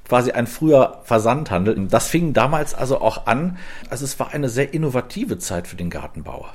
quasi 0.09 0.33
ein 0.33 0.47
früher 0.47 1.01
Versandhandel. 1.05 1.87
Das 1.89 2.09
fing 2.09 2.33
damals 2.33 2.75
also 2.75 3.01
auch 3.01 3.27
an. 3.27 3.59
Also 3.91 4.05
es 4.05 4.19
war 4.19 4.33
eine 4.33 4.49
sehr 4.49 4.75
innovative 4.75 5.39
Zeit 5.39 5.67
für 5.67 5.77
den 5.77 5.91
Gartenbauer. 5.91 6.53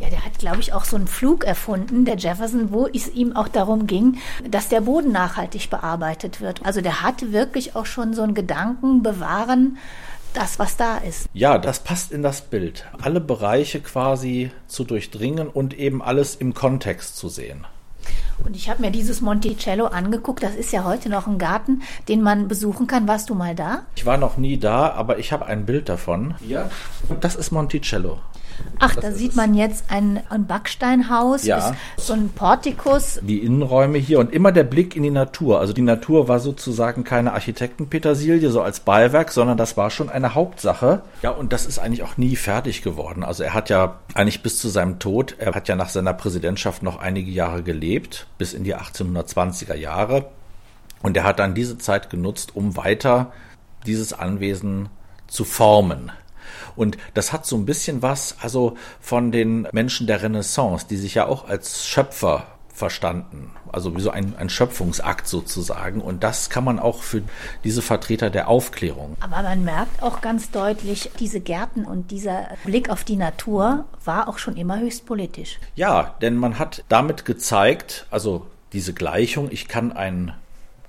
Ja, 0.00 0.10
der 0.10 0.24
hat, 0.24 0.38
glaube 0.38 0.60
ich, 0.60 0.72
auch 0.72 0.84
so 0.84 0.96
einen 0.96 1.06
Flug 1.06 1.44
erfunden, 1.44 2.04
der 2.04 2.16
Jefferson, 2.16 2.72
wo 2.72 2.86
es 2.86 3.08
ihm 3.08 3.36
auch 3.36 3.48
darum 3.48 3.86
ging, 3.86 4.18
dass 4.48 4.68
der 4.68 4.80
Boden 4.82 5.12
nachhaltig 5.12 5.70
bearbeitet 5.70 6.40
wird. 6.40 6.64
Also 6.64 6.80
der 6.80 7.02
hatte 7.02 7.32
wirklich 7.32 7.76
auch 7.76 7.86
schon 7.86 8.14
so 8.14 8.22
einen 8.22 8.34
Gedanken, 8.34 9.02
bewahren 9.02 9.78
das, 10.34 10.58
was 10.58 10.76
da 10.76 10.98
ist. 10.98 11.28
Ja, 11.34 11.58
das 11.58 11.80
passt 11.80 12.12
in 12.12 12.22
das 12.22 12.40
Bild. 12.40 12.86
Alle 13.00 13.20
Bereiche 13.20 13.80
quasi 13.80 14.50
zu 14.66 14.84
durchdringen 14.84 15.48
und 15.48 15.74
eben 15.74 16.02
alles 16.02 16.36
im 16.36 16.54
Kontext 16.54 17.16
zu 17.16 17.28
sehen. 17.28 17.66
Und 18.44 18.56
ich 18.56 18.68
habe 18.68 18.82
mir 18.82 18.90
dieses 18.90 19.20
Monticello 19.20 19.86
angeguckt. 19.86 20.42
Das 20.42 20.54
ist 20.54 20.72
ja 20.72 20.84
heute 20.84 21.08
noch 21.08 21.26
ein 21.26 21.38
Garten, 21.38 21.82
den 22.08 22.22
man 22.22 22.48
besuchen 22.48 22.86
kann. 22.86 23.06
Warst 23.06 23.30
du 23.30 23.34
mal 23.34 23.54
da? 23.54 23.82
Ich 23.94 24.06
war 24.06 24.16
noch 24.16 24.36
nie 24.36 24.58
da, 24.58 24.90
aber 24.92 25.18
ich 25.18 25.32
habe 25.32 25.46
ein 25.46 25.66
Bild 25.66 25.88
davon. 25.88 26.34
Ja. 26.46 26.70
Das 27.20 27.34
ist 27.34 27.52
Monticello. 27.52 28.18
Ach, 28.78 28.94
das 28.94 29.04
da 29.04 29.12
sieht 29.12 29.30
es. 29.30 29.36
man 29.36 29.54
jetzt 29.54 29.84
ein, 29.88 30.20
ein 30.28 30.46
Backsteinhaus, 30.46 31.44
ja. 31.44 31.74
so 31.96 32.14
ein 32.14 32.30
Portikus. 32.30 33.20
Die 33.22 33.38
Innenräume 33.38 33.98
hier 33.98 34.18
und 34.18 34.32
immer 34.32 34.52
der 34.52 34.64
Blick 34.64 34.96
in 34.96 35.02
die 35.02 35.10
Natur. 35.10 35.60
Also 35.60 35.72
die 35.72 35.82
Natur 35.82 36.28
war 36.28 36.40
sozusagen 36.40 37.04
keine 37.04 37.32
Architektenpetersilie, 37.32 38.50
so 38.50 38.60
als 38.60 38.80
Beiwerk, 38.80 39.30
sondern 39.30 39.56
das 39.56 39.76
war 39.76 39.90
schon 39.90 40.08
eine 40.08 40.34
Hauptsache. 40.34 41.02
Ja, 41.22 41.30
und 41.30 41.52
das 41.52 41.66
ist 41.66 41.78
eigentlich 41.78 42.02
auch 42.02 42.16
nie 42.16 42.36
fertig 42.36 42.82
geworden. 42.82 43.22
Also 43.22 43.42
er 43.42 43.54
hat 43.54 43.70
ja 43.70 44.00
eigentlich 44.14 44.42
bis 44.42 44.58
zu 44.58 44.68
seinem 44.68 44.98
Tod, 44.98 45.36
er 45.38 45.54
hat 45.54 45.68
ja 45.68 45.76
nach 45.76 45.88
seiner 45.88 46.14
Präsidentschaft 46.14 46.82
noch 46.82 46.98
einige 46.98 47.30
Jahre 47.30 47.62
gelebt, 47.62 48.26
bis 48.38 48.54
in 48.54 48.64
die 48.64 48.74
1820er 48.74 49.74
Jahre. 49.74 50.26
Und 51.02 51.16
er 51.16 51.24
hat 51.24 51.38
dann 51.38 51.54
diese 51.54 51.78
Zeit 51.78 52.10
genutzt, 52.10 52.54
um 52.54 52.76
weiter 52.76 53.32
dieses 53.86 54.12
Anwesen 54.12 54.88
zu 55.26 55.44
formen. 55.44 56.12
Und 56.76 56.96
das 57.14 57.32
hat 57.32 57.46
so 57.46 57.56
ein 57.56 57.66
bisschen 57.66 58.02
was, 58.02 58.36
also 58.40 58.76
von 59.00 59.32
den 59.32 59.68
Menschen 59.72 60.06
der 60.06 60.22
Renaissance, 60.22 60.86
die 60.88 60.96
sich 60.96 61.14
ja 61.14 61.26
auch 61.26 61.48
als 61.48 61.86
Schöpfer 61.86 62.46
verstanden. 62.72 63.50
Also 63.70 63.96
wie 63.96 64.00
so 64.00 64.10
ein, 64.10 64.34
ein 64.36 64.48
Schöpfungsakt 64.48 65.28
sozusagen. 65.28 66.00
Und 66.00 66.24
das 66.24 66.50
kann 66.50 66.64
man 66.64 66.78
auch 66.78 67.02
für 67.02 67.22
diese 67.64 67.82
Vertreter 67.82 68.30
der 68.30 68.48
Aufklärung. 68.48 69.16
Aber 69.20 69.42
man 69.42 69.64
merkt 69.64 70.02
auch 70.02 70.20
ganz 70.20 70.50
deutlich, 70.50 71.10
diese 71.20 71.40
Gärten 71.40 71.84
und 71.84 72.10
dieser 72.10 72.48
Blick 72.64 72.90
auf 72.90 73.04
die 73.04 73.16
Natur 73.16 73.84
war 74.04 74.28
auch 74.28 74.38
schon 74.38 74.56
immer 74.56 74.80
höchst 74.80 75.06
politisch. 75.06 75.58
Ja, 75.74 76.14
denn 76.22 76.36
man 76.36 76.58
hat 76.58 76.84
damit 76.88 77.24
gezeigt, 77.24 78.06
also 78.10 78.46
diese 78.72 78.94
Gleichung, 78.94 79.48
ich 79.50 79.68
kann 79.68 79.92
einen 79.92 80.32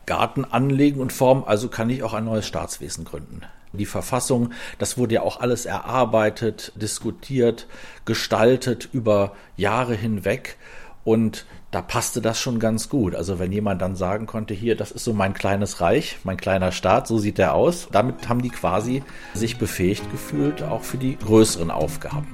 Garten 0.06 0.46
anlegen 0.46 1.00
und 1.00 1.14
formen, 1.14 1.44
also 1.46 1.68
kann 1.68 1.90
ich 1.90 2.04
auch 2.04 2.14
ein 2.14 2.26
neues 2.26 2.48
Staatswesen 2.48 3.06
gründen. 3.06 3.42
Die 3.74 3.88
Verfassung, 3.88 4.52
das 4.78 4.98
wurde 5.00 5.16
ja 5.16 5.22
auch 5.24 5.40
alles 5.40 5.66
erarbeitet, 5.66 6.72
diskutiert, 6.76 7.68
gestaltet 8.06 8.88
über 8.92 9.34
Jahre 9.58 9.96
hinweg. 9.96 10.58
Und 11.04 11.46
da 11.72 11.82
passte 11.82 12.22
das 12.22 12.40
schon 12.40 12.60
ganz 12.60 12.88
gut. 12.88 13.16
Also 13.16 13.40
wenn 13.40 13.52
jemand 13.52 13.82
dann 13.82 13.96
sagen 13.96 14.28
konnte, 14.28 14.54
hier, 14.54 14.78
das 14.78 14.92
ist 14.92 15.04
so 15.04 15.14
mein 15.14 15.34
kleines 15.34 15.82
Reich, 15.82 16.20
mein 16.24 16.38
kleiner 16.38 16.72
Staat, 16.72 17.08
so 17.08 17.18
sieht 17.18 17.40
der 17.40 17.56
aus. 17.56 17.88
Damit 17.92 18.30
haben 18.30 18.44
die 18.44 18.50
quasi 18.50 19.04
sich 19.34 19.58
befähigt 19.58 20.10
gefühlt, 20.12 20.62
auch 20.62 20.84
für 20.84 20.98
die 20.98 21.18
größeren 21.18 21.72
Aufgaben. 21.72 22.28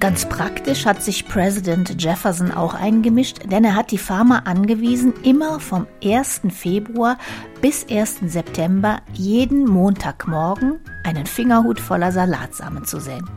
Ganz 0.00 0.26
praktisch 0.26 0.86
hat 0.86 1.02
sich 1.02 1.28
Präsident 1.28 2.02
Jefferson 2.02 2.52
auch 2.52 2.72
eingemischt, 2.72 3.40
denn 3.52 3.64
er 3.64 3.74
hat 3.74 3.90
die 3.90 3.98
Farmer 3.98 4.46
angewiesen, 4.46 5.12
immer 5.24 5.60
vom 5.60 5.86
1. 6.02 6.40
Februar 6.48 7.18
bis 7.60 7.86
1. 7.86 8.20
September 8.24 9.02
jeden 9.12 9.66
Montagmorgen 9.66 10.80
einen 11.04 11.26
Fingerhut 11.26 11.78
voller 11.78 12.12
Salatsamen 12.12 12.86
zu 12.86 12.98
säen. 12.98 13.28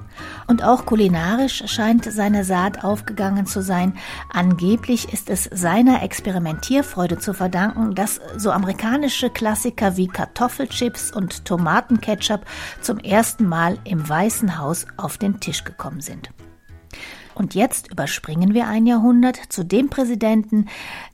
Und 0.48 0.63
auch 0.63 0.86
kulinarisch 0.86 1.63
scheint 1.68 2.06
seine 2.06 2.44
Saat 2.44 2.84
aufgegangen 2.84 3.46
zu 3.46 3.62
sein. 3.62 3.94
Angeblich 4.32 5.13
ist 5.13 5.30
es 5.30 5.50
seiner 5.51 6.03
Experimentierfreude 6.03 7.18
zu 7.18 7.34
verdanken, 7.34 7.96
dass 7.96 8.20
so 8.38 8.51
amerikanische 8.51 9.30
Klassiker 9.30 9.98
wie 9.98 10.08
Kartoffelchips 10.08 11.12
und 11.12 11.46
Tomatenketchup 11.46 12.46
zum 12.82 13.00
ersten 13.00 13.48
Mal 13.48 13.77
im 13.84 14.08
Weißen 14.08 14.58
Haus 14.58 14.86
auf 14.98 15.18
den 15.18 15.39
Tisch 15.39 15.63
gekommen 15.63 16.01
sind. 16.01 16.30
Und 17.36 17.56
jetzt 17.56 17.92
überspringen 17.92 18.53
wir 18.53 18.68
ein 18.68 18.86
Jahrhundert 18.86 19.38
zu 19.50 19.63
dem 19.63 19.89
Präsidenten, 19.89 20.68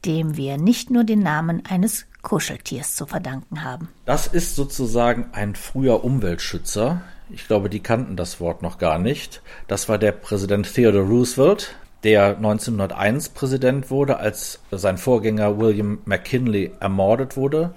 dem 0.06 0.36
wir 0.36 0.58
nicht 0.58 0.90
nur 0.90 1.04
den 1.04 1.20
Namen 1.20 1.64
eines 1.66 2.08
Kuscheltiers 2.22 2.96
zu 2.96 3.06
verdanken 3.06 3.64
haben. 3.64 3.88
Das 4.06 4.28
ist 4.28 4.56
sozusagen 4.56 5.30
ein 5.32 5.56
früher 5.56 6.04
Umweltschützer. 6.04 7.02
Ich 7.32 7.46
glaube, 7.46 7.70
die 7.70 7.80
kannten 7.80 8.16
das 8.16 8.40
Wort 8.40 8.64
noch 8.64 8.80
gar 8.80 8.98
nicht. 8.98 9.42
Das 9.68 9.88
war 9.88 10.00
der 10.00 10.12
Präsident 10.12 10.74
Theodore 10.74 11.06
Roosevelt, 11.06 11.76
der 12.04 12.38
1901 12.38 13.30
Präsident 13.30 13.92
wurde, 13.92 14.18
als 14.18 14.60
sein 14.72 14.98
Vorgänger 14.98 15.60
William 15.60 16.00
McKinley 16.06 16.72
ermordet 16.80 17.38
wurde, 17.38 17.74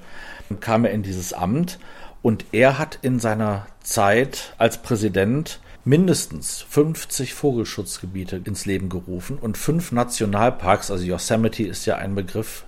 kam 0.61 0.85
er 0.85 0.93
in 0.93 1.03
dieses 1.03 1.33
Amt 1.33 1.79
und 2.23 2.47
er 2.53 2.79
hat 2.79 2.99
in 3.03 3.19
seiner 3.19 3.67
Zeit 3.83 4.55
als 4.59 4.79
Präsident 4.79 5.61
mindestens 5.85 6.63
50 6.63 7.35
Vogelschutzgebiete 7.35 8.41
ins 8.45 8.65
Leben 8.65 8.89
gerufen 8.89 9.37
und 9.39 9.59
fünf 9.59 9.93
Nationalparks, 9.93 10.91
also 10.91 11.05
Yosemite 11.05 11.65
ist 11.65 11.87
ja 11.87 11.97
ein 11.97 12.15
Begriff. 12.15 12.65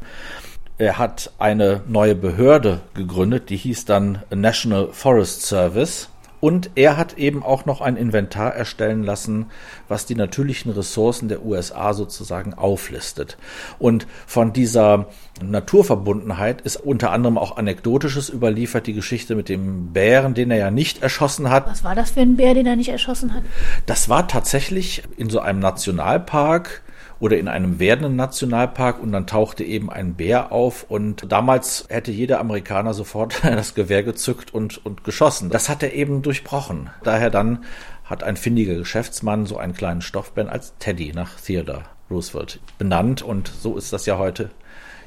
Er 0.76 0.99
hat 0.99 1.31
eine 1.38 1.83
neue 1.87 2.17
Behörde 2.17 2.81
gegründet, 2.95 3.49
die 3.49 3.57
hieß 3.57 3.85
dann 3.85 4.23
National 4.31 4.88
Forest 4.93 5.43
Service 5.43 6.09
und 6.44 6.72
er 6.74 6.98
hat 6.98 7.16
eben 7.16 7.42
auch 7.42 7.64
noch 7.64 7.80
ein 7.80 7.96
Inventar 7.96 8.54
erstellen 8.54 9.02
lassen, 9.02 9.46
was 9.88 10.04
die 10.04 10.14
natürlichen 10.14 10.70
Ressourcen 10.70 11.30
der 11.30 11.42
USA 11.42 11.94
sozusagen 11.94 12.52
auflistet. 12.52 13.38
Und 13.78 14.06
von 14.26 14.52
dieser 14.52 15.06
Naturverbundenheit 15.42 16.60
ist 16.60 16.76
unter 16.76 17.12
anderem 17.12 17.38
auch 17.38 17.56
Anekdotisches 17.56 18.28
überliefert, 18.28 18.86
die 18.86 18.92
Geschichte 18.92 19.36
mit 19.36 19.48
dem 19.48 19.94
Bären, 19.94 20.34
den 20.34 20.50
er 20.50 20.58
ja 20.58 20.70
nicht 20.70 21.02
erschossen 21.02 21.48
hat. 21.48 21.66
Was 21.66 21.82
war 21.82 21.94
das 21.94 22.10
für 22.10 22.20
ein 22.20 22.36
Bär, 22.36 22.52
den 22.52 22.66
er 22.66 22.76
nicht 22.76 22.90
erschossen 22.90 23.32
hat? 23.32 23.42
Das 23.86 24.10
war 24.10 24.28
tatsächlich 24.28 25.02
in 25.16 25.30
so 25.30 25.40
einem 25.40 25.60
Nationalpark 25.60 26.82
oder 27.21 27.38
in 27.38 27.49
einem 27.49 27.78
werdenden 27.78 28.16
Nationalpark 28.16 29.00
und 29.00 29.12
dann 29.12 29.26
tauchte 29.26 29.64
eben 29.64 29.90
ein 29.90 30.14
Bär 30.14 30.52
auf 30.52 30.87
und 30.88 31.30
damals 31.30 31.87
hätte 31.88 32.12
jeder 32.12 32.40
Amerikaner 32.40 32.94
sofort 32.94 33.40
das 33.42 33.75
Gewehr 33.75 34.02
gezückt 34.02 34.52
und, 34.52 34.85
und 34.85 35.04
geschossen. 35.04 35.50
Das 35.50 35.68
hat 35.68 35.83
er 35.83 35.92
eben 35.92 36.23
durchbrochen. 36.23 36.90
Daher 37.02 37.30
dann 37.30 37.64
hat 38.04 38.23
ein 38.23 38.37
findiger 38.37 38.75
Geschäftsmann 38.75 39.47
so 39.47 39.56
einen 39.56 39.75
kleinen 39.75 40.02
Stoffbären 40.02 40.50
als 40.50 40.75
Teddy 40.78 41.12
nach 41.14 41.40
Theodore 41.40 41.85
Roosevelt 42.11 42.61
benannt 42.78 43.23
und 43.23 43.49
so 43.49 43.76
ist 43.76 43.92
das 43.92 44.06
ja 44.06 44.18
heute 44.18 44.50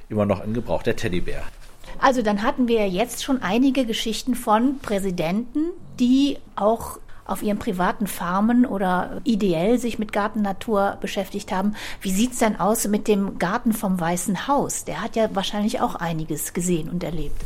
immer 0.10 0.26
noch 0.26 0.44
in 0.44 0.54
Gebrauch, 0.54 0.84
der 0.84 0.96
Teddybär. 0.96 1.44
Also 2.00 2.22
dann 2.22 2.44
hatten 2.44 2.68
wir 2.68 2.88
jetzt 2.88 3.24
schon 3.24 3.42
einige 3.42 3.86
Geschichten 3.86 4.36
von 4.36 4.80
Präsidenten, 4.80 5.72
die 6.00 6.38
auch 6.56 7.00
auf 7.28 7.44
ihren 7.44 7.60
privaten 7.60 8.08
Farmen 8.08 8.66
oder 8.66 9.22
ideell 9.24 9.78
sich 9.80 10.00
mit 10.00 10.14
Gartennatur 10.14 10.98
beschäftigt 11.02 11.52
haben. 11.52 11.76
Wie 12.02 12.12
sieht's 12.12 12.40
denn 12.40 12.60
aus 12.60 12.88
mit 12.88 13.08
dem 13.08 13.38
Garten 13.38 13.74
vom 13.74 14.00
Weißen 14.00 14.48
Haus? 14.48 14.86
Der 14.86 15.02
hat 15.02 15.16
ja 15.16 15.30
wahrscheinlich 15.34 15.82
auch 15.82 15.96
einiges 15.96 16.54
gesehen 16.54 16.90
und 16.90 17.04
erlebt. 17.04 17.42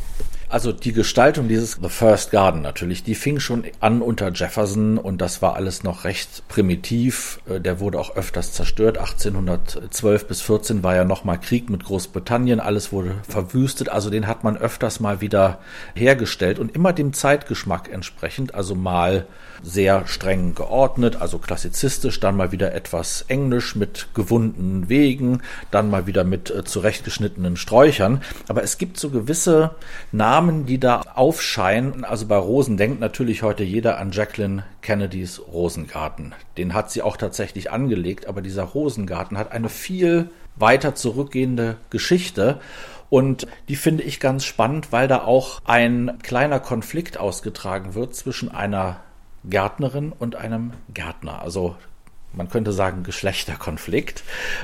Also 0.52 0.70
die 0.70 0.92
Gestaltung 0.92 1.48
dieses 1.48 1.78
The 1.80 1.88
First 1.88 2.30
Garden 2.30 2.60
natürlich, 2.60 3.02
die 3.02 3.14
fing 3.14 3.40
schon 3.40 3.64
an 3.80 4.02
unter 4.02 4.30
Jefferson 4.32 4.98
und 4.98 5.22
das 5.22 5.40
war 5.40 5.56
alles 5.56 5.82
noch 5.82 6.04
recht 6.04 6.46
primitiv. 6.48 7.40
Äh, 7.48 7.58
der 7.58 7.80
wurde 7.80 7.98
auch 7.98 8.16
öfters 8.16 8.52
zerstört. 8.52 8.98
1812 8.98 10.26
bis 10.26 10.42
14 10.42 10.82
war 10.82 10.94
ja 10.94 11.04
nochmal 11.04 11.40
Krieg 11.40 11.70
mit 11.70 11.84
Großbritannien, 11.84 12.60
alles 12.60 12.92
wurde 12.92 13.14
verwüstet. 13.26 13.88
Also 13.88 14.10
den 14.10 14.26
hat 14.26 14.44
man 14.44 14.58
öfters 14.58 15.00
mal 15.00 15.22
wieder 15.22 15.60
hergestellt 15.94 16.58
und 16.58 16.74
immer 16.74 16.92
dem 16.92 17.14
Zeitgeschmack 17.14 17.90
entsprechend. 17.90 18.54
Also 18.54 18.74
mal 18.74 19.26
sehr 19.62 20.06
streng 20.06 20.54
geordnet, 20.54 21.16
also 21.20 21.38
klassizistisch, 21.38 22.18
dann 22.20 22.36
mal 22.36 22.52
wieder 22.52 22.74
etwas 22.74 23.24
englisch 23.28 23.76
mit 23.76 24.08
gewundenen 24.12 24.88
Wegen, 24.88 25.40
dann 25.70 25.88
mal 25.88 26.06
wieder 26.06 26.24
mit 26.24 26.50
äh, 26.50 26.64
zurechtgeschnittenen 26.64 27.56
Sträuchern. 27.56 28.22
Aber 28.48 28.62
es 28.62 28.76
gibt 28.76 28.98
so 28.98 29.10
gewisse 29.10 29.76
Namen, 30.10 30.41
Namen, 30.42 30.66
die 30.66 30.80
da 30.80 31.02
aufscheinen. 31.14 32.04
Also 32.04 32.26
bei 32.26 32.36
Rosen 32.36 32.76
denkt 32.76 32.98
natürlich 32.98 33.44
heute 33.44 33.62
jeder 33.62 33.98
an 33.98 34.10
Jacqueline 34.10 34.64
Kennedys 34.80 35.40
Rosengarten. 35.40 36.34
Den 36.56 36.74
hat 36.74 36.90
sie 36.90 37.00
auch 37.02 37.16
tatsächlich 37.16 37.70
angelegt, 37.70 38.26
aber 38.26 38.42
dieser 38.42 38.64
Rosengarten 38.64 39.38
hat 39.38 39.52
eine 39.52 39.68
viel 39.68 40.30
weiter 40.56 40.96
zurückgehende 40.96 41.76
Geschichte. 41.90 42.58
Und 43.08 43.46
die 43.68 43.76
finde 43.76 44.02
ich 44.02 44.18
ganz 44.18 44.44
spannend, 44.44 44.90
weil 44.90 45.06
da 45.06 45.22
auch 45.22 45.60
ein 45.64 46.18
kleiner 46.24 46.58
Konflikt 46.58 47.18
ausgetragen 47.18 47.94
wird 47.94 48.16
zwischen 48.16 48.50
einer 48.50 48.96
Gärtnerin 49.44 50.10
und 50.10 50.34
einem 50.34 50.72
Gärtner. 50.92 51.40
Also 51.40 51.76
man 52.34 52.48
könnte 52.48 52.72
sagen, 52.72 53.02
Geschlechterkonflikt. 53.02 54.22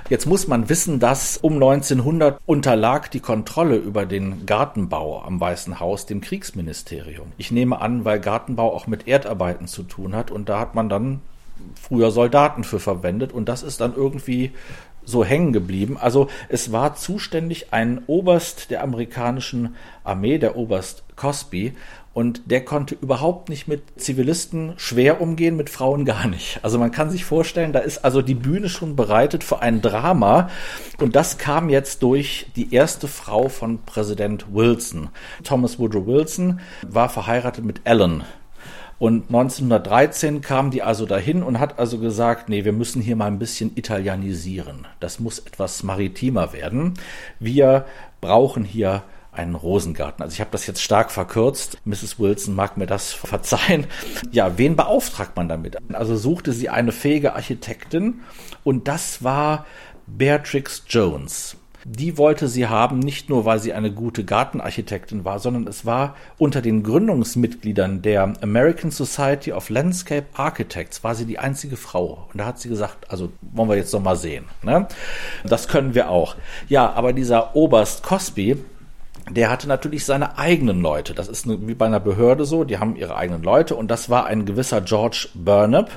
Jetzt 0.08 0.26
muss 0.26 0.48
man 0.48 0.68
wissen, 0.68 1.00
dass 1.00 1.36
um 1.36 1.54
1900 1.54 2.40
unterlag 2.46 3.10
die 3.10 3.20
Kontrolle 3.20 3.76
über 3.76 4.06
den 4.06 4.46
Gartenbau 4.46 5.22
am 5.22 5.40
Weißen 5.40 5.80
Haus 5.80 6.06
dem 6.06 6.20
Kriegsministerium. 6.20 7.32
Ich 7.36 7.50
nehme 7.50 7.80
an, 7.80 8.04
weil 8.04 8.20
Gartenbau 8.20 8.74
auch 8.74 8.86
mit 8.86 9.06
Erdarbeiten 9.06 9.66
zu 9.66 9.82
tun 9.82 10.14
hat 10.14 10.30
und 10.30 10.48
da 10.48 10.58
hat 10.58 10.74
man 10.74 10.88
dann 10.88 11.20
früher 11.74 12.10
Soldaten 12.10 12.64
für 12.64 12.78
verwendet 12.78 13.32
und 13.32 13.48
das 13.48 13.62
ist 13.62 13.80
dann 13.80 13.94
irgendwie 13.94 14.52
so 15.08 15.24
hängen 15.24 15.52
geblieben. 15.52 15.96
Also 15.98 16.28
es 16.48 16.70
war 16.72 16.94
zuständig 16.94 17.72
ein 17.72 18.02
Oberst 18.06 18.70
der 18.70 18.82
amerikanischen 18.82 19.76
Armee, 20.04 20.38
der 20.38 20.56
Oberst 20.56 21.04
Cosby, 21.16 21.74
und 22.18 22.50
der 22.50 22.64
konnte 22.64 22.96
überhaupt 22.96 23.48
nicht 23.48 23.68
mit 23.68 24.00
Zivilisten 24.00 24.72
schwer 24.76 25.20
umgehen, 25.20 25.56
mit 25.56 25.70
Frauen 25.70 26.04
gar 26.04 26.26
nicht. 26.26 26.58
Also 26.64 26.76
man 26.76 26.90
kann 26.90 27.10
sich 27.10 27.24
vorstellen, 27.24 27.72
da 27.72 27.78
ist 27.78 27.98
also 28.04 28.22
die 28.22 28.34
Bühne 28.34 28.68
schon 28.68 28.96
bereitet 28.96 29.44
für 29.44 29.60
ein 29.60 29.82
Drama. 29.82 30.50
Und 30.98 31.14
das 31.14 31.38
kam 31.38 31.70
jetzt 31.70 32.02
durch 32.02 32.46
die 32.56 32.74
erste 32.74 33.06
Frau 33.06 33.48
von 33.48 33.84
Präsident 33.84 34.46
Wilson. 34.52 35.10
Thomas 35.44 35.78
Woodrow 35.78 36.06
Wilson 36.08 36.58
war 36.84 37.08
verheiratet 37.08 37.64
mit 37.64 37.82
Ellen. 37.84 38.24
Und 38.98 39.28
1913 39.28 40.40
kam 40.40 40.70
die 40.70 40.82
also 40.82 41.06
dahin 41.06 41.42
und 41.42 41.60
hat 41.60 41.78
also 41.78 41.98
gesagt, 41.98 42.48
nee, 42.48 42.64
wir 42.64 42.72
müssen 42.72 43.00
hier 43.00 43.14
mal 43.14 43.26
ein 43.26 43.38
bisschen 43.38 43.72
italienisieren. 43.76 44.86
Das 44.98 45.20
muss 45.20 45.38
etwas 45.38 45.82
maritimer 45.84 46.52
werden. 46.52 46.94
Wir 47.38 47.84
brauchen 48.20 48.64
hier 48.64 49.04
einen 49.30 49.54
Rosengarten. 49.54 50.22
Also 50.22 50.34
ich 50.34 50.40
habe 50.40 50.50
das 50.50 50.66
jetzt 50.66 50.82
stark 50.82 51.12
verkürzt. 51.12 51.78
Mrs. 51.84 52.18
Wilson 52.18 52.54
mag 52.54 52.76
mir 52.76 52.86
das 52.86 53.12
verzeihen. 53.12 53.86
Ja, 54.32 54.58
wen 54.58 54.74
beauftragt 54.74 55.36
man 55.36 55.48
damit? 55.48 55.76
Also 55.92 56.16
suchte 56.16 56.52
sie 56.52 56.68
eine 56.68 56.92
fähige 56.92 57.34
Architektin 57.34 58.22
und 58.64 58.88
das 58.88 59.22
war 59.22 59.64
Beatrix 60.06 60.82
Jones. 60.88 61.56
Die 61.90 62.18
wollte 62.18 62.48
sie 62.48 62.66
haben, 62.66 62.98
nicht 62.98 63.30
nur 63.30 63.46
weil 63.46 63.60
sie 63.60 63.72
eine 63.72 63.90
gute 63.90 64.22
Gartenarchitektin 64.22 65.24
war, 65.24 65.38
sondern 65.38 65.66
es 65.66 65.86
war 65.86 66.16
unter 66.36 66.60
den 66.60 66.82
Gründungsmitgliedern 66.82 68.02
der 68.02 68.34
American 68.42 68.90
Society 68.90 69.52
of 69.52 69.70
Landscape 69.70 70.26
Architects 70.34 71.02
war 71.02 71.14
sie 71.14 71.24
die 71.24 71.38
einzige 71.38 71.78
Frau. 71.78 72.28
Und 72.30 72.40
da 72.40 72.44
hat 72.44 72.58
sie 72.58 72.68
gesagt, 72.68 73.10
also 73.10 73.32
wollen 73.40 73.70
wir 73.70 73.76
jetzt 73.76 73.94
noch 73.94 74.02
mal 74.02 74.16
sehen. 74.16 74.44
Ne? 74.62 74.86
Das 75.44 75.66
können 75.66 75.94
wir 75.94 76.10
auch. 76.10 76.36
Ja, 76.68 76.92
aber 76.92 77.14
dieser 77.14 77.56
Oberst 77.56 78.02
Cosby, 78.02 78.62
der 79.30 79.48
hatte 79.48 79.66
natürlich 79.66 80.04
seine 80.04 80.36
eigenen 80.36 80.82
Leute. 80.82 81.14
Das 81.14 81.28
ist 81.28 81.48
wie 81.48 81.74
bei 81.74 81.86
einer 81.86 82.00
Behörde 82.00 82.44
so, 82.44 82.64
die 82.64 82.76
haben 82.76 82.96
ihre 82.96 83.16
eigenen 83.16 83.42
Leute 83.42 83.76
und 83.76 83.90
das 83.90 84.10
war 84.10 84.26
ein 84.26 84.44
gewisser 84.44 84.82
George 84.82 85.28
Burnap 85.32 85.90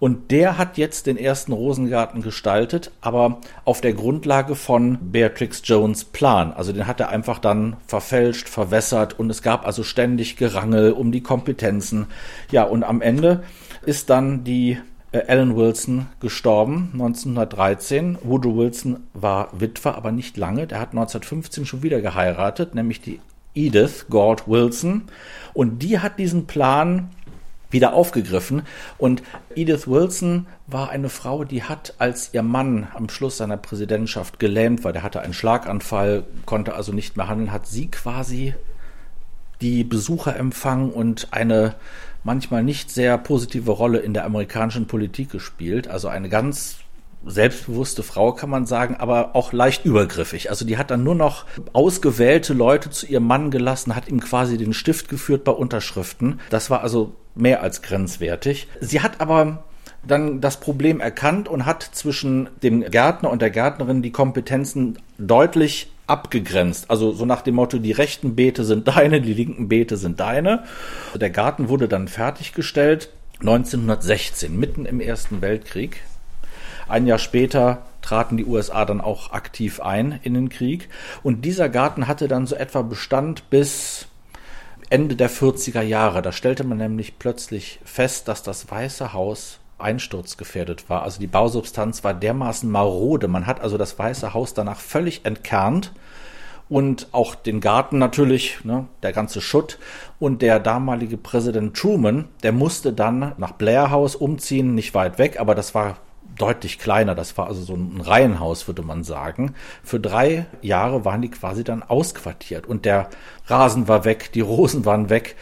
und 0.00 0.30
der 0.30 0.56
hat 0.56 0.78
jetzt 0.78 1.06
den 1.06 1.18
ersten 1.18 1.52
Rosengarten 1.52 2.22
gestaltet, 2.22 2.90
aber 3.02 3.38
auf 3.66 3.82
der 3.82 3.92
Grundlage 3.92 4.56
von 4.56 4.98
Beatrix 5.12 5.60
Jones 5.62 6.04
Plan. 6.04 6.52
Also 6.54 6.72
den 6.72 6.86
hat 6.86 7.00
er 7.00 7.10
einfach 7.10 7.38
dann 7.38 7.76
verfälscht, 7.86 8.48
verwässert 8.48 9.18
und 9.18 9.28
es 9.28 9.42
gab 9.42 9.66
also 9.66 9.84
ständig 9.84 10.36
Gerangel 10.36 10.92
um 10.92 11.12
die 11.12 11.22
Kompetenzen. 11.22 12.06
Ja, 12.50 12.64
und 12.64 12.82
am 12.82 13.02
Ende 13.02 13.44
ist 13.84 14.08
dann 14.08 14.42
die 14.42 14.78
äh, 15.12 15.22
Alan 15.28 15.54
Wilson 15.54 16.06
gestorben, 16.18 16.90
1913. 16.94 18.18
Woodrow 18.22 18.56
Wilson 18.56 19.00
war 19.12 19.48
Witwer, 19.52 19.96
aber 19.96 20.12
nicht 20.12 20.38
lange. 20.38 20.66
Der 20.66 20.80
hat 20.80 20.90
1915 20.90 21.66
schon 21.66 21.82
wieder 21.82 22.00
geheiratet, 22.00 22.74
nämlich 22.74 23.02
die 23.02 23.20
Edith 23.54 24.06
Gord 24.08 24.48
Wilson. 24.48 25.02
Und 25.52 25.82
die 25.82 25.98
hat 25.98 26.18
diesen 26.18 26.46
Plan 26.46 27.10
wieder 27.70 27.92
aufgegriffen. 27.92 28.62
Und 28.98 29.22
Edith 29.54 29.86
Wilson 29.86 30.46
war 30.66 30.90
eine 30.90 31.08
Frau, 31.08 31.44
die 31.44 31.62
hat, 31.62 31.94
als 31.98 32.30
ihr 32.32 32.42
Mann 32.42 32.88
am 32.94 33.08
Schluss 33.08 33.36
seiner 33.36 33.56
Präsidentschaft 33.56 34.38
gelähmt 34.38 34.84
war, 34.84 34.92
der 34.92 35.02
hatte 35.02 35.20
einen 35.20 35.34
Schlaganfall, 35.34 36.24
konnte 36.46 36.74
also 36.74 36.92
nicht 36.92 37.16
mehr 37.16 37.28
handeln, 37.28 37.52
hat 37.52 37.66
sie 37.66 37.88
quasi 37.88 38.54
die 39.60 39.84
Besucher 39.84 40.36
empfangen 40.36 40.90
und 40.90 41.28
eine 41.32 41.74
manchmal 42.24 42.62
nicht 42.62 42.90
sehr 42.90 43.18
positive 43.18 43.70
Rolle 43.70 43.98
in 43.98 44.14
der 44.14 44.24
amerikanischen 44.24 44.86
Politik 44.86 45.30
gespielt. 45.30 45.88
Also 45.88 46.08
eine 46.08 46.28
ganz 46.28 46.78
selbstbewusste 47.24 48.02
Frau, 48.02 48.32
kann 48.32 48.50
man 48.50 48.66
sagen, 48.66 48.96
aber 48.96 49.34
auch 49.34 49.52
leicht 49.52 49.84
übergriffig. 49.84 50.50
Also 50.50 50.64
die 50.64 50.78
hat 50.78 50.90
dann 50.90 51.04
nur 51.04 51.14
noch 51.14 51.44
ausgewählte 51.72 52.54
Leute 52.54 52.90
zu 52.90 53.06
ihrem 53.06 53.26
Mann 53.26 53.50
gelassen, 53.50 53.94
hat 53.94 54.08
ihm 54.08 54.20
quasi 54.20 54.56
den 54.56 54.72
Stift 54.72 55.08
geführt 55.08 55.44
bei 55.44 55.52
Unterschriften. 55.52 56.40
Das 56.50 56.70
war 56.70 56.82
also 56.82 57.12
mehr 57.34 57.62
als 57.62 57.82
grenzwertig. 57.82 58.68
Sie 58.80 59.00
hat 59.00 59.20
aber 59.20 59.64
dann 60.06 60.40
das 60.40 60.60
Problem 60.60 61.00
erkannt 61.00 61.48
und 61.48 61.66
hat 61.66 61.82
zwischen 61.82 62.48
dem 62.62 62.82
Gärtner 62.82 63.30
und 63.30 63.42
der 63.42 63.50
Gärtnerin 63.50 64.02
die 64.02 64.12
Kompetenzen 64.12 64.98
deutlich 65.18 65.92
abgegrenzt. 66.06 66.90
Also 66.90 67.12
so 67.12 67.26
nach 67.26 67.42
dem 67.42 67.54
Motto, 67.54 67.78
die 67.78 67.92
rechten 67.92 68.34
Beete 68.34 68.64
sind 68.64 68.88
deine, 68.88 69.20
die 69.20 69.34
linken 69.34 69.68
Beete 69.68 69.96
sind 69.96 70.20
deine. 70.20 70.64
Der 71.14 71.30
Garten 71.30 71.68
wurde 71.68 71.86
dann 71.86 72.08
fertiggestellt 72.08 73.10
1916, 73.40 74.58
mitten 74.58 74.86
im 74.86 75.00
Ersten 75.00 75.40
Weltkrieg. 75.40 76.02
Ein 76.90 77.06
Jahr 77.06 77.18
später 77.18 77.82
traten 78.02 78.36
die 78.36 78.44
USA 78.44 78.84
dann 78.84 79.00
auch 79.00 79.32
aktiv 79.32 79.80
ein 79.80 80.18
in 80.24 80.34
den 80.34 80.48
Krieg. 80.48 80.88
Und 81.22 81.44
dieser 81.44 81.68
Garten 81.68 82.08
hatte 82.08 82.26
dann 82.26 82.46
so 82.46 82.56
etwa 82.56 82.82
Bestand 82.82 83.48
bis 83.48 84.08
Ende 84.88 85.14
der 85.14 85.30
40er 85.30 85.82
Jahre. 85.82 86.20
Da 86.20 86.32
stellte 86.32 86.64
man 86.64 86.78
nämlich 86.78 87.16
plötzlich 87.20 87.78
fest, 87.84 88.26
dass 88.26 88.42
das 88.42 88.68
Weiße 88.68 89.12
Haus 89.12 89.60
einsturzgefährdet 89.78 90.90
war. 90.90 91.04
Also 91.04 91.20
die 91.20 91.28
Bausubstanz 91.28 92.02
war 92.02 92.12
dermaßen 92.12 92.68
marode. 92.68 93.28
Man 93.28 93.46
hat 93.46 93.60
also 93.60 93.78
das 93.78 93.96
Weiße 93.96 94.34
Haus 94.34 94.52
danach 94.52 94.80
völlig 94.80 95.24
entkernt 95.24 95.92
und 96.68 97.06
auch 97.12 97.36
den 97.36 97.60
Garten 97.60 97.98
natürlich, 97.98 98.64
ne, 98.64 98.86
der 99.04 99.12
ganze 99.12 99.40
Schutt. 99.40 99.78
Und 100.18 100.42
der 100.42 100.58
damalige 100.58 101.16
Präsident 101.16 101.76
Truman, 101.76 102.26
der 102.42 102.50
musste 102.50 102.92
dann 102.92 103.32
nach 103.38 103.52
Blair 103.52 103.92
House 103.92 104.16
umziehen, 104.16 104.74
nicht 104.74 104.92
weit 104.94 105.18
weg, 105.18 105.38
aber 105.38 105.54
das 105.54 105.72
war 105.72 105.96
deutlich 106.40 106.78
kleiner. 106.78 107.14
Das 107.14 107.36
war 107.36 107.46
also 107.46 107.62
so 107.62 107.74
ein 107.74 108.00
Reihenhaus, 108.00 108.66
würde 108.66 108.82
man 108.82 109.04
sagen. 109.04 109.54
Für 109.82 110.00
drei 110.00 110.46
Jahre 110.62 111.04
waren 111.04 111.22
die 111.22 111.30
quasi 111.30 111.64
dann 111.64 111.82
ausquartiert 111.82 112.66
und 112.66 112.84
der 112.84 113.08
Rasen 113.46 113.88
war 113.88 114.04
weg, 114.04 114.32
die 114.32 114.40
Rosen 114.40 114.84
waren 114.84 115.10
weg 115.10 115.36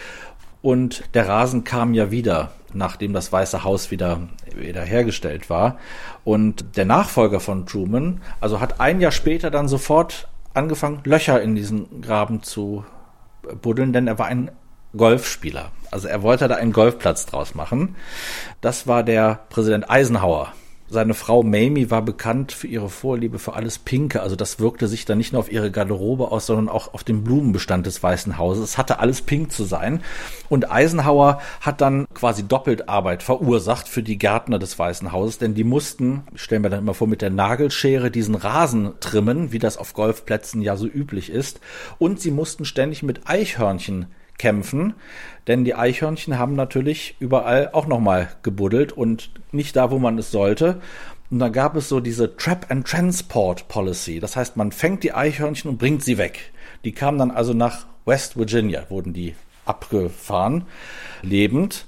und 0.63 1.05
der 1.15 1.29
Rasen 1.29 1.65
kam 1.65 1.95
ja 1.95 2.11
wieder 2.11 2.51
nachdem 2.73 3.13
das 3.13 3.33
Weiße 3.33 3.65
Haus 3.65 3.91
wieder, 3.91 4.29
wieder 4.55 4.83
hergestellt 4.83 5.51
war. 5.51 5.79
Und 6.25 6.77
der 6.77 6.85
Nachfolger 6.85 7.41
von 7.41 7.67
Truman, 7.67 8.21
also 8.41 8.61
hat 8.61 8.81
ein 8.81 9.01
Jahr 9.01 9.13
später 9.13 9.51
dann 9.51 9.69
sofort 9.69 10.29
angefangen, 10.55 11.01
Löcher 11.05 11.41
in 11.41 11.55
diesen 11.55 12.03
Graben 12.03 12.43
zu 12.43 12.85
buddeln, 13.63 13.93
denn 13.93 14.07
er 14.07 14.19
war 14.19 14.27
ein 14.27 14.51
Golfspieler. 14.97 15.71
Also 15.91 16.09
er 16.09 16.23
wollte 16.23 16.49
da 16.49 16.57
einen 16.57 16.73
Golfplatz 16.73 17.27
draus 17.27 17.55
machen. 17.55 17.97
Das 18.61 18.87
war 18.87 19.03
der 19.03 19.41
Präsident 19.49 19.91
Eisenhower. 19.91 20.53
Seine 20.91 21.13
Frau 21.13 21.43
Mamie 21.43 21.91
war 21.91 22.01
bekannt 22.01 22.51
für 22.51 22.67
ihre 22.67 22.89
Vorliebe 22.89 23.39
für 23.39 23.53
alles 23.53 23.79
Pinke. 23.79 24.23
Also 24.23 24.37
das 24.37 24.59
wirkte 24.59 24.89
sich 24.89 25.05
dann 25.05 25.19
nicht 25.19 25.35
nur 25.35 25.41
auf 25.41 25.53
ihre 25.53 25.71
Garderobe 25.71 26.33
aus, 26.33 26.47
sondern 26.47 26.71
auch 26.71 26.95
auf 26.95 27.05
den 27.05 27.25
Blumenbestand 27.25 27.87
des 27.87 28.03
Weißen 28.03 28.39
Hauses. 28.39 28.65
Es 28.65 28.79
hatte 28.79 28.99
alles 28.99 29.21
pink 29.21 29.53
zu 29.53 29.65
sein. 29.65 30.03
Und 30.49 30.71
Eisenhower 30.71 31.43
hat 31.61 31.83
dann 31.83 32.07
quasi 32.15 32.49
doppelt 32.49 32.89
Arbeit 32.89 33.23
verursacht 33.23 33.87
für 33.87 34.03
die 34.03 34.17
Gärtner 34.17 34.59
des 34.59 34.79
Weißen 34.79 35.13
Hauses, 35.13 35.37
denn 35.37 35.55
die 35.55 35.65
mussten, 35.65 36.23
stellen 36.35 36.63
wir 36.63 36.71
dann 36.71 36.81
immer 36.81 36.95
vor, 36.95 37.07
mit 37.07 37.21
der 37.21 37.31
Nagelschere 37.31 38.11
diesen 38.11 38.35
Rasen 38.35 38.93
trimmen, 39.01 39.53
wie 39.53 39.59
das 39.59 39.77
auf 39.77 39.93
Golfplätzen 39.93 40.63
ja 40.63 40.77
so 40.77 40.87
üblich 40.87 41.29
ist. 41.29 41.61
Und 41.99 42.19
sie 42.21 42.31
mussten 42.31 42.65
ständig 42.65 43.03
mit 43.03 43.29
Eichhörnchen 43.29 44.07
kämpfen, 44.39 44.95
denn 45.47 45.65
die 45.65 45.75
Eichhörnchen 45.75 46.39
haben 46.39 46.55
natürlich 46.55 47.17
überall 47.19 47.71
auch 47.73 47.87
nochmal 47.87 48.29
gebuddelt 48.43 48.93
und 48.93 49.31
nicht 49.53 49.77
da, 49.77 49.91
wo 49.91 49.99
man 49.99 50.17
es 50.19 50.31
sollte. 50.31 50.81
Und 51.31 51.41
da 51.41 51.49
gab 51.49 51.77
es 51.77 51.89
so 51.89 52.01
diese 52.01 52.37
Trap 52.37 52.67
and 52.71 52.87
Transport 52.87 53.69
Policy. 53.69 54.21
Das 54.21 54.37
heißt, 54.37 54.57
man 54.57 54.73
fängt 54.73 55.03
die 55.03 55.13
Eichhörnchen 55.13 55.71
und 55.71 55.79
bringt 55.79 56.03
sie 56.03 56.17
weg. 56.17 56.53
Die 56.85 56.93
kamen 56.93 57.19
dann 57.19 57.31
also 57.31 57.53
nach 57.53 57.87
West 58.07 58.39
Virginia, 58.39 58.87
wurden 58.89 59.13
die 59.13 59.35
abgefahren, 59.67 60.65
lebend. 61.23 61.87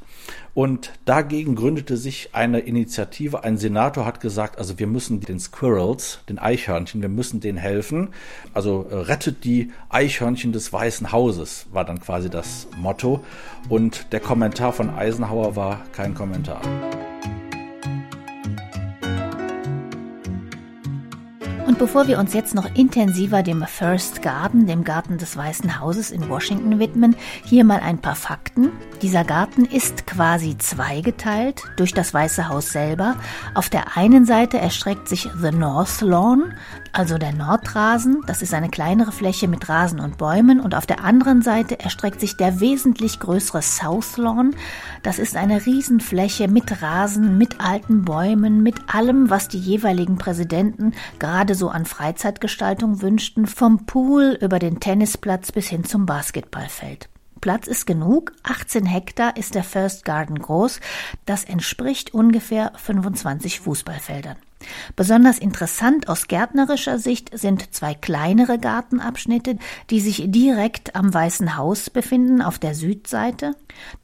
Und 0.54 0.92
dagegen 1.04 1.54
gründete 1.54 1.96
sich 1.96 2.30
eine 2.32 2.60
Initiative. 2.60 3.44
Ein 3.44 3.56
Senator 3.56 4.04
hat 4.04 4.20
gesagt, 4.20 4.58
also 4.58 4.78
wir 4.78 4.86
müssen 4.86 5.20
den 5.20 5.38
Squirrels, 5.38 6.20
den 6.28 6.38
Eichhörnchen, 6.38 7.02
wir 7.02 7.08
müssen 7.08 7.40
denen 7.40 7.58
helfen. 7.58 8.10
Also 8.52 8.86
äh, 8.90 8.94
rettet 8.96 9.44
die 9.44 9.72
Eichhörnchen 9.88 10.52
des 10.52 10.72
Weißen 10.72 11.12
Hauses, 11.12 11.66
war 11.72 11.84
dann 11.84 12.00
quasi 12.00 12.30
das 12.30 12.68
Motto. 12.76 13.24
Und 13.68 14.12
der 14.12 14.20
Kommentar 14.20 14.72
von 14.72 14.90
Eisenhower 14.90 15.56
war 15.56 15.84
kein 15.92 16.14
Kommentar. 16.14 16.60
Und 21.70 21.78
bevor 21.78 22.09
wir 22.09 22.18
uns 22.18 22.35
jetzt 22.35 22.56
noch 22.56 22.74
intensiver 22.74 23.44
dem 23.44 23.64
First 23.64 24.22
Garden, 24.22 24.66
dem 24.66 24.83
Garten 24.83 25.18
des 25.18 25.37
Weißen 25.37 25.78
Hauses 25.78 26.11
in 26.11 26.28
Washington 26.28 26.80
widmen, 26.80 27.14
hier 27.44 27.62
mal 27.62 27.78
ein 27.78 27.98
paar 27.98 28.16
Fakten. 28.16 28.72
Dieser 29.02 29.22
Garten 29.22 29.66
ist 29.66 30.04
quasi 30.04 30.59
zweigeteilt 30.59 31.62
durch 31.76 31.94
das 31.94 32.12
Weiße 32.12 32.48
Haus 32.48 32.70
selber. 32.70 33.14
Auf 33.54 33.68
der 33.68 33.96
einen 33.96 34.26
Seite 34.26 34.59
erstreckt 34.59 35.09
sich 35.09 35.28
The 35.40 35.52
North 35.52 36.00
Lawn, 36.00 36.54
also 36.92 37.18
der 37.18 37.33
Nordrasen. 37.33 38.22
Das 38.26 38.42
ist 38.42 38.52
eine 38.52 38.68
kleinere 38.68 39.12
Fläche 39.12 39.46
mit 39.46 39.68
Rasen 39.68 40.00
und 40.00 40.18
Bäumen. 40.18 40.59
Und 40.59 40.74
auf 40.74 40.87
der 40.87 41.04
anderen 41.04 41.40
Seite 41.40 41.78
erstreckt 41.78 42.20
sich 42.20 42.37
der 42.37 42.59
wesentlich 42.59 43.20
größere 43.20 43.62
South 43.62 44.16
Lawn. 44.16 44.56
Das 45.04 45.20
ist 45.20 45.37
eine 45.37 45.64
Riesenfläche 45.64 46.48
mit 46.48 46.83
Rasen, 46.83 47.38
mit 47.38 47.61
alten 47.61 48.04
Bäumen, 48.04 48.64
mit 48.64 48.92
allem, 48.92 49.30
was 49.30 49.46
die 49.46 49.61
jeweiligen 49.61 50.18
Präsidenten 50.18 50.94
gerade 51.20 51.54
so 51.60 51.60
an 51.68 51.85
Freizeitgestaltung 51.85 53.03
wünschten, 53.03 53.46
vom 53.46 53.87
Pool 53.87 54.38
über 54.40 54.59
den 54.59 54.81
Tennisplatz 54.81 55.53
bis 55.53 55.68
hin 55.68 55.85
zum 55.85 56.07
Basketballfeld. 56.07 57.09
Platz 57.40 57.66
ist 57.66 57.87
genug. 57.87 58.33
18 58.42 58.85
Hektar 58.87 59.37
ist 59.37 59.55
der 59.55 59.64
First 59.64 60.05
Garden 60.05 60.38
groß. 60.38 60.81
Das 61.25 61.44
entspricht 61.44 62.12
ungefähr 62.12 62.73
25 62.77 63.61
Fußballfeldern. 63.61 64.37
Besonders 64.96 65.38
interessant 65.38 66.09
aus 66.09 66.29
gärtnerischer 66.29 66.99
Sicht 66.99 67.37
sind 67.38 67.75
zwei 67.75 67.94
kleinere 67.94 68.59
Gartenabschnitte, 68.59 69.57
die 69.88 70.01
sich 70.01 70.25
direkt 70.27 70.94
am 70.94 71.12
Weißen 71.12 71.57
Haus 71.57 71.90
befinden 71.90 72.42
auf 72.42 72.59
der 72.59 72.75
Südseite. 72.75 73.53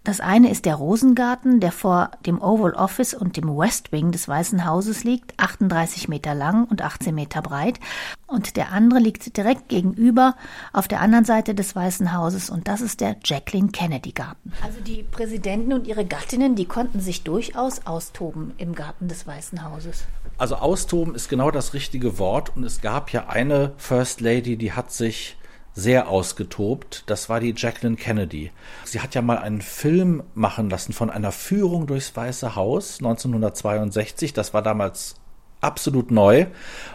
Das 0.05 0.21
eine 0.21 0.51
ist 0.51 0.64
der 0.64 0.77
Rosengarten, 0.77 1.61
der 1.61 1.73
vor 1.73 2.11
dem 2.25 2.40
Oval 2.40 2.75
Office 2.75 3.14
und 3.14 3.37
dem 3.37 3.49
West 3.57 3.92
Wing 3.92 4.12
des 4.12 4.29
Weißen 4.29 4.64
Hauses 4.64 5.05
liegt, 5.05 5.38
38 5.38 6.09
Meter 6.09 6.35
lang 6.35 6.64
und 6.64 6.83
18 6.83 7.14
Meter 7.14 7.42
breit. 7.42 7.79
Und 8.28 8.56
der 8.56 8.72
andere 8.72 8.98
liegt 8.98 9.36
direkt 9.36 9.68
gegenüber 9.68 10.34
auf 10.72 10.88
der 10.88 11.00
anderen 11.00 11.24
Seite 11.24 11.54
des 11.54 11.76
Weißen 11.76 12.12
Hauses 12.12 12.50
und 12.50 12.66
das 12.66 12.80
ist 12.80 13.00
der 13.00 13.16
Jacqueline 13.24 13.68
Kennedy 13.68 14.10
Garten. 14.10 14.52
Also 14.62 14.80
die 14.80 15.04
Präsidenten 15.04 15.72
und 15.72 15.86
ihre 15.86 16.04
Gattinnen, 16.04 16.56
die 16.56 16.64
konnten 16.64 17.00
sich 17.00 17.22
durchaus 17.22 17.86
austoben 17.86 18.52
im 18.58 18.74
Garten 18.74 19.06
des 19.06 19.28
Weißen 19.28 19.62
Hauses. 19.64 20.04
Also 20.38 20.56
austoben 20.56 21.14
ist 21.14 21.28
genau 21.28 21.52
das 21.52 21.72
richtige 21.72 22.18
Wort 22.18 22.56
und 22.56 22.64
es 22.64 22.80
gab 22.80 23.12
ja 23.12 23.28
eine 23.28 23.72
First 23.76 24.20
Lady, 24.20 24.56
die 24.56 24.72
hat 24.72 24.90
sich 24.90 25.36
sehr 25.72 26.08
ausgetobt. 26.08 27.04
Das 27.06 27.28
war 27.28 27.38
die 27.38 27.54
Jacqueline 27.56 27.96
Kennedy. 27.96 28.50
Sie 28.84 29.00
hat 29.00 29.14
ja 29.14 29.22
mal 29.22 29.38
einen 29.38 29.60
Film 29.60 30.24
machen 30.34 30.68
lassen 30.68 30.92
von 30.94 31.10
einer 31.10 31.32
Führung 31.32 31.86
durchs 31.86 32.16
Weiße 32.16 32.56
Haus 32.56 32.98
1962. 32.98 34.32
Das 34.32 34.52
war 34.52 34.62
damals 34.62 35.14
absolut 35.61 36.11
neu. 36.11 36.47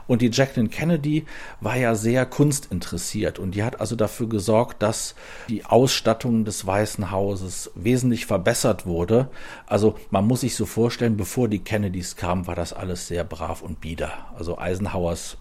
Und 0.08 0.22
die 0.22 0.30
Jacqueline 0.32 0.70
Kennedy 0.70 1.26
war 1.60 1.78
ja 1.78 1.96
sehr 1.96 2.26
kunstinteressiert 2.26 3.40
und 3.40 3.56
die 3.56 3.64
hat 3.64 3.80
also 3.80 3.96
dafür 3.96 4.28
gesorgt, 4.28 4.82
dass 4.82 5.16
die 5.50 5.66
Ausstattung 5.66 6.46
des 6.46 6.66
Weißen 6.66 7.12
Hauses 7.12 7.72
wesentlich 7.76 8.26
verbessert 8.26 8.86
wurde. 8.86 9.30
Also 9.68 9.98
man 10.10 10.28
muss 10.28 10.42
sich 10.42 10.56
so 10.56 10.66
vorstellen, 10.66 11.18
bevor 11.18 11.48
die 11.48 11.60
Kennedys 11.60 12.16
kamen, 12.16 12.48
war 12.48 12.56
das 12.56 12.74
alles 12.74 13.08
sehr 13.08 13.24
brav 13.24 13.62
und 13.62 13.82
bieder. 13.82 14.12
Also 14.38 14.58
Eisenhowers 14.58 15.38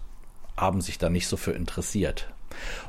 haben 0.57 0.81
sich 0.81 0.97
da 0.97 1.09
nicht 1.09 1.27
so 1.27 1.37
für 1.37 1.51
interessiert. 1.51 2.27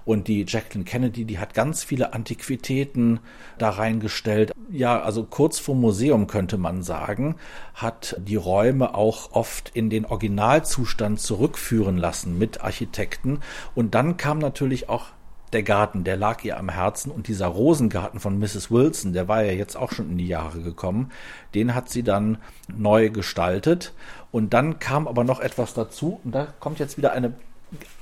Und 0.05 0.29
die 0.29 0.44
Jacqueline 0.46 0.85
Kennedy, 0.85 1.25
die 1.25 1.38
hat 1.38 1.55
ganz 1.55 1.85
viele 1.85 2.12
Antiquitäten 2.12 3.20
da 3.59 3.70
reingestellt. 3.70 4.53
Ja, 4.70 5.01
also 5.01 5.25
kurz 5.25 5.59
vor 5.59 5.75
Museum 5.75 6.27
könnte 6.27 6.59
man 6.59 6.83
sagen, 6.83 7.37
hat 7.75 8.16
die 8.18 8.37
Räume 8.37 8.94
auch 8.94 9.33
oft 9.33 9.70
in 9.75 9.90
den 9.90 10.05
Originalzustand 10.05 11.20
zurückführen 11.20 11.96
lassen 11.96 12.38
mit 12.38 12.62
Architekten. 12.62 13.40
Und 13.75 13.94
dann 13.94 14.16
kam 14.16 14.38
natürlich 14.38 14.88
auch 14.88 15.07
der 15.53 15.62
Garten, 15.62 16.05
der 16.05 16.16
lag 16.16 16.44
ihr 16.44 16.59
am 16.59 16.68
Herzen 16.68 17.11
und 17.11 17.29
dieser 17.29 17.46
Rosengarten 17.46 18.20
von 18.20 18.38
Mrs. 18.38 18.70
Wilson, 18.70 19.12
der 19.12 19.29
war 19.29 19.42
ja 19.42 19.53
jetzt 19.53 19.77
auch 19.77 19.92
schon 19.92 20.11
in 20.11 20.18
die 20.18 20.29
Jahre 20.29 20.62
gekommen, 20.62 21.11
den 21.55 21.75
hat 21.75 21.90
sie 21.90 22.03
dann 22.03 22.38
neu 22.75 23.11
gestaltet 23.11 23.92
und 24.31 24.55
dann 24.55 24.79
kam 24.79 25.07
aber 25.07 25.25
noch 25.25 25.40
etwas 25.40 25.75
dazu 25.75 26.20
und 26.25 26.35
da 26.35 26.48
kommt 26.59 26.79
jetzt 26.79 26.96
wieder 26.96 27.12
eine 27.12 27.35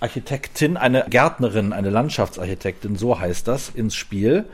Architektin, 0.01 0.77
eine 0.77 1.07
Gärtnerin, 1.09 1.73
eine 1.73 1.91
Landschaftsarchitektin, 1.91 2.97
so 2.97 3.19
heißt 3.19 3.47
das, 3.49 3.69
ins 3.69 3.95
Spiel. 3.95 4.47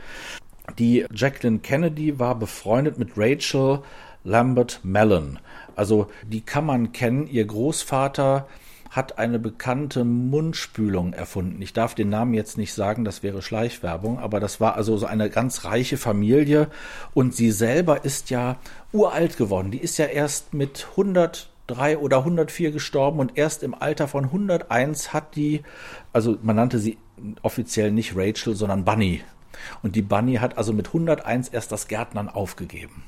Die 0.77 1.05
Jacqueline 1.13 1.59
Kennedy 1.59 2.19
war 2.19 2.35
befreundet 2.35 2.97
mit 2.97 3.11
Rachel 3.15 3.79
Lambert 4.23 4.81
Mellon. 4.83 5.39
Also 5.75 6.07
die 6.23 6.41
kann 6.41 6.65
man 6.65 6.91
kennen. 6.91 7.27
Ihr 7.27 7.45
Großvater 7.45 8.47
hat 8.89 9.17
eine 9.19 9.39
bekannte 9.39 10.03
Mundspülung 10.03 11.13
erfunden. 11.13 11.61
Ich 11.61 11.73
darf 11.73 11.95
den 11.95 12.09
Namen 12.09 12.33
jetzt 12.33 12.57
nicht 12.57 12.73
sagen, 12.73 13.05
das 13.05 13.23
wäre 13.23 13.41
Schleichwerbung, 13.41 14.19
aber 14.19 14.39
das 14.39 14.59
war 14.59 14.75
also 14.75 14.97
so 14.97 15.05
eine 15.05 15.29
ganz 15.29 15.65
reiche 15.65 15.97
Familie 15.97 16.67
und 17.13 17.35
sie 17.35 17.51
selber 17.51 18.05
ist 18.05 18.29
ja 18.29 18.57
uralt 18.91 19.37
geworden. 19.37 19.71
Die 19.71 19.79
ist 19.79 19.97
ja 19.97 20.05
erst 20.05 20.53
mit 20.53 20.87
100 20.91 21.49
103 21.67 21.97
oder 21.97 22.19
104 22.19 22.71
gestorben 22.71 23.19
und 23.19 23.37
erst 23.37 23.63
im 23.63 23.73
Alter 23.73 24.07
von 24.07 24.25
101 24.25 25.13
hat 25.13 25.35
die, 25.35 25.63
also 26.13 26.37
man 26.41 26.55
nannte 26.55 26.79
sie 26.79 26.97
offiziell 27.41 27.91
nicht 27.91 28.13
Rachel, 28.15 28.55
sondern 28.55 28.85
Bunny. 28.85 29.21
Und 29.81 29.95
die 29.95 30.01
Bunny 30.01 30.35
hat 30.35 30.57
also 30.57 30.71
mit 30.71 30.87
101 30.87 31.49
erst 31.49 31.71
das 31.71 31.87
Gärtnern 31.87 32.29
aufgegeben. 32.29 33.03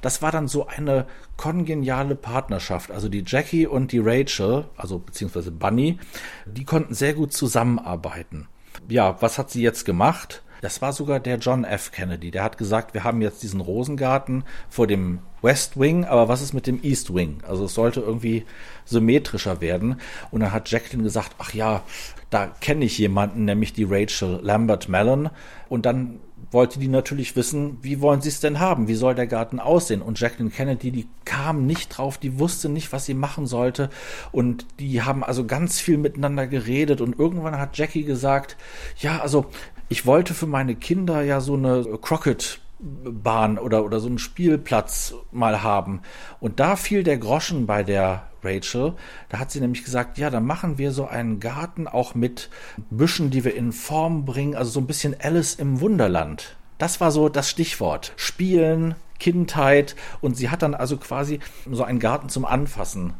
Das 0.00 0.22
war 0.22 0.30
dann 0.30 0.46
so 0.46 0.66
eine 0.66 1.06
kongeniale 1.36 2.14
Partnerschaft. 2.14 2.90
Also 2.90 3.08
die 3.08 3.24
Jackie 3.26 3.66
und 3.66 3.92
die 3.92 3.98
Rachel, 3.98 4.66
also 4.76 4.98
beziehungsweise 4.98 5.50
Bunny, 5.50 5.98
die 6.46 6.64
konnten 6.64 6.94
sehr 6.94 7.14
gut 7.14 7.32
zusammenarbeiten. 7.32 8.48
Ja, 8.88 9.20
was 9.20 9.38
hat 9.38 9.50
sie 9.50 9.62
jetzt 9.62 9.84
gemacht? 9.84 10.42
Das 10.62 10.80
war 10.80 10.92
sogar 10.92 11.18
der 11.18 11.38
John 11.38 11.64
F. 11.64 11.90
Kennedy. 11.90 12.30
Der 12.30 12.44
hat 12.44 12.56
gesagt, 12.56 12.94
wir 12.94 13.02
haben 13.02 13.20
jetzt 13.20 13.42
diesen 13.42 13.60
Rosengarten 13.60 14.44
vor 14.70 14.86
dem 14.86 15.18
West 15.42 15.78
Wing, 15.78 16.04
aber 16.04 16.28
was 16.28 16.40
ist 16.40 16.52
mit 16.52 16.68
dem 16.68 16.80
East 16.84 17.12
Wing? 17.12 17.38
Also 17.46 17.64
es 17.64 17.74
sollte 17.74 17.98
irgendwie 17.98 18.44
symmetrischer 18.84 19.60
werden. 19.60 19.96
Und 20.30 20.40
dann 20.40 20.52
hat 20.52 20.70
Jacqueline 20.70 21.02
gesagt, 21.02 21.32
ach 21.38 21.52
ja, 21.52 21.82
da 22.30 22.46
kenne 22.46 22.84
ich 22.84 22.96
jemanden, 22.96 23.44
nämlich 23.44 23.72
die 23.72 23.82
Rachel 23.84 24.38
Lambert 24.40 24.88
Mellon. 24.88 25.30
Und 25.68 25.84
dann 25.84 26.20
wollte 26.52 26.78
die 26.78 26.88
natürlich 26.88 27.34
wissen, 27.34 27.78
wie 27.82 28.00
wollen 28.00 28.20
sie 28.20 28.28
es 28.28 28.40
denn 28.40 28.60
haben? 28.60 28.86
Wie 28.86 28.94
soll 28.94 29.14
der 29.14 29.26
Garten 29.26 29.58
aussehen? 29.58 30.02
Und 30.02 30.20
Jacqueline 30.20 30.50
Kennedy, 30.50 30.90
die 30.90 31.08
kam 31.24 31.66
nicht 31.66 31.88
drauf, 31.88 32.18
die 32.18 32.38
wusste 32.38 32.68
nicht, 32.68 32.92
was 32.92 33.06
sie 33.06 33.14
machen 33.14 33.46
sollte. 33.46 33.90
Und 34.32 34.66
die 34.78 35.02
haben 35.02 35.24
also 35.24 35.44
ganz 35.44 35.80
viel 35.80 35.98
miteinander 35.98 36.46
geredet. 36.46 37.00
Und 37.00 37.18
irgendwann 37.18 37.58
hat 37.58 37.76
Jackie 37.78 38.04
gesagt, 38.04 38.56
ja, 38.98 39.20
also 39.20 39.46
ich 39.92 40.06
wollte 40.06 40.32
für 40.32 40.46
meine 40.46 40.74
Kinder 40.74 41.20
ja 41.20 41.40
so 41.40 41.52
eine 41.52 41.84
Crockett 42.00 42.60
Bahn 42.80 43.58
oder, 43.58 43.84
oder 43.84 44.00
so 44.00 44.08
einen 44.08 44.18
Spielplatz 44.18 45.14
mal 45.32 45.62
haben. 45.62 46.00
Und 46.40 46.60
da 46.60 46.76
fiel 46.76 47.02
der 47.04 47.18
Groschen 47.18 47.66
bei 47.66 47.82
der 47.82 48.26
Rachel. 48.42 48.94
Da 49.28 49.38
hat 49.38 49.50
sie 49.50 49.60
nämlich 49.60 49.84
gesagt, 49.84 50.16
ja, 50.16 50.30
dann 50.30 50.46
machen 50.46 50.78
wir 50.78 50.92
so 50.92 51.06
einen 51.06 51.40
Garten 51.40 51.86
auch 51.86 52.14
mit 52.14 52.48
Büschen, 52.90 53.30
die 53.30 53.44
wir 53.44 53.54
in 53.54 53.70
Form 53.70 54.24
bringen, 54.24 54.56
also 54.56 54.70
so 54.70 54.80
ein 54.80 54.86
bisschen 54.86 55.14
Alice 55.20 55.56
im 55.56 55.80
Wunderland. 55.80 56.56
Das 56.78 57.02
war 57.02 57.10
so 57.10 57.28
das 57.28 57.50
Stichwort. 57.50 58.14
Spielen, 58.16 58.94
Kindheit. 59.18 59.94
Und 60.22 60.38
sie 60.38 60.48
hat 60.48 60.62
dann 60.62 60.74
also 60.74 60.96
quasi 60.96 61.38
so 61.70 61.84
einen 61.84 61.98
Garten 61.98 62.30
zum 62.30 62.46
Anfassen 62.46 63.12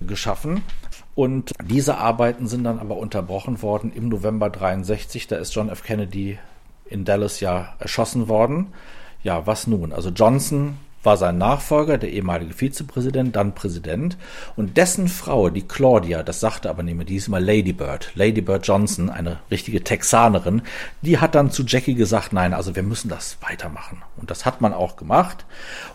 geschaffen. 0.00 0.62
Und 1.14 1.52
diese 1.62 1.98
Arbeiten 1.98 2.46
sind 2.46 2.64
dann 2.64 2.78
aber 2.78 2.96
unterbrochen 2.96 3.60
worden 3.62 3.92
im 3.94 4.08
November 4.08 4.48
63. 4.48 5.26
Da 5.26 5.36
ist 5.36 5.54
John 5.54 5.68
F. 5.68 5.82
Kennedy 5.82 6.38
in 6.86 7.04
Dallas 7.04 7.40
ja 7.40 7.74
erschossen 7.78 8.28
worden. 8.28 8.68
Ja, 9.22 9.46
was 9.46 9.66
nun? 9.66 9.92
Also 9.92 10.10
Johnson 10.10 10.78
war 11.02 11.16
sein 11.16 11.38
Nachfolger, 11.38 11.98
der 11.98 12.12
ehemalige 12.12 12.54
Vizepräsident, 12.54 13.34
dann 13.34 13.54
Präsident. 13.54 14.16
Und 14.56 14.76
dessen 14.76 15.08
Frau, 15.08 15.50
die 15.50 15.62
Claudia, 15.62 16.22
das 16.22 16.40
sagte 16.40 16.70
aber 16.70 16.82
nicht 16.82 16.96
mehr, 16.96 17.04
die 17.04 17.16
ist 17.16 17.28
immer 17.28 17.40
Lady 17.40 17.72
Bird. 17.72 18.12
Lady 18.14 18.40
Bird 18.40 18.66
Johnson, 18.66 19.10
eine 19.10 19.38
richtige 19.50 19.82
Texanerin, 19.82 20.62
die 21.02 21.18
hat 21.18 21.34
dann 21.34 21.50
zu 21.50 21.64
Jackie 21.64 21.94
gesagt, 21.94 22.32
nein, 22.32 22.54
also 22.54 22.76
wir 22.76 22.82
müssen 22.82 23.08
das 23.08 23.36
weitermachen. 23.40 24.02
Und 24.16 24.30
das 24.30 24.46
hat 24.46 24.60
man 24.60 24.72
auch 24.72 24.96
gemacht. 24.96 25.44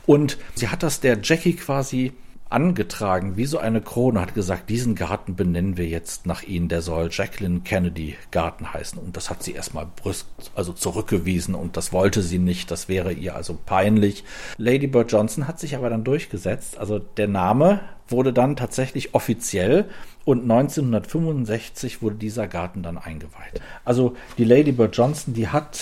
Und 0.06 0.38
sie 0.56 0.68
hat 0.68 0.84
das 0.84 1.00
der 1.00 1.20
Jackie 1.24 1.54
quasi 1.54 2.14
angetragen 2.50 3.38
wie 3.38 3.46
so 3.46 3.58
eine 3.58 3.82
Krone, 3.82 4.22
hat 4.22 4.34
gesagt, 4.34 4.70
diesen 4.70 4.96
Garten 4.96 5.36
benennen 5.36 5.78
wir 5.78 5.88
jetzt 5.88 6.26
nach 6.26 6.44
Ihnen, 6.44 6.70
der 6.70 6.82
soll 6.82 7.10
Jacqueline 7.12 7.62
Kennedy 7.62 8.16
Garten 8.32 8.74
heißen. 8.74 8.98
Und 9.00 9.18
das 9.18 9.30
hat 9.30 9.44
sie 9.44 9.52
erstmal 9.54 9.86
brüsk, 9.86 10.26
also 10.56 10.74
zurückgewiesen 10.74 11.56
und 11.56 11.78
das 11.78 11.92
wollte 11.92 12.22
sie 12.22 12.40
nicht, 12.40 12.72
das 12.72 12.88
wäre 12.88 13.12
ihr 13.12 13.36
also 13.36 13.58
peinlich. 13.66 14.24
Lady 14.58 14.88
Bird 14.88 15.12
Johnson 15.12 15.48
hat 15.48 15.60
sich 15.60 15.76
aber 15.76 15.90
dann 15.90 16.04
durchgesetzt, 16.04 16.78
also 16.78 17.00
der 17.00 17.28
Name 17.28 17.82
wurde 18.08 18.32
dann 18.32 18.56
tatsächlich 18.56 19.14
offiziell 19.14 19.86
und 20.24 20.42
1965 20.44 22.02
wurde 22.02 22.16
dieser 22.16 22.48
Garten 22.48 22.84
dann 22.84 22.98
eingeweiht. 22.98 23.62
Also 23.86 24.16
die 24.38 24.46
Lady 24.46 24.72
Bird 24.72 24.96
Johnson, 24.96 25.34
die 25.34 25.50
hat, 25.50 25.80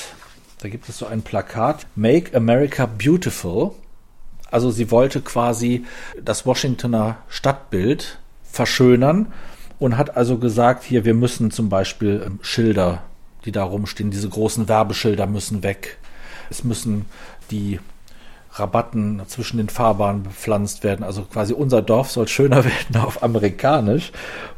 da 0.59 0.69
gibt 0.69 0.89
es 0.89 0.97
so 0.97 1.05
ein 1.05 1.21
Plakat, 1.21 1.85
Make 1.95 2.35
America 2.35 2.85
Beautiful 2.87 3.71
also 4.55 4.71
sie 4.71 4.89
wollte 4.89 5.19
quasi 5.19 5.83
das 6.23 6.45
Washingtoner 6.45 7.17
Stadtbild 7.27 8.19
verschönern 8.41 9.33
und 9.79 9.97
hat 9.97 10.15
also 10.15 10.37
gesagt, 10.37 10.85
hier, 10.85 11.03
wir 11.03 11.13
müssen 11.13 11.51
zum 11.51 11.67
Beispiel 11.67 12.23
ähm, 12.25 12.39
Schilder, 12.41 13.03
die 13.43 13.51
da 13.51 13.65
rumstehen, 13.65 14.11
diese 14.11 14.29
großen 14.29 14.69
Werbeschilder 14.69 15.27
müssen 15.27 15.61
weg. 15.61 15.97
Es 16.49 16.63
müssen 16.63 17.03
die 17.51 17.81
Rabatten 18.59 19.21
zwischen 19.27 19.57
den 19.57 19.69
Fahrbahnen 19.69 20.23
bepflanzt 20.23 20.83
werden. 20.83 21.03
Also 21.03 21.23
quasi 21.23 21.53
unser 21.53 21.81
Dorf 21.81 22.11
soll 22.11 22.27
schöner 22.27 22.63
werden 22.65 22.97
auf 23.01 23.23
amerikanisch. 23.23 24.11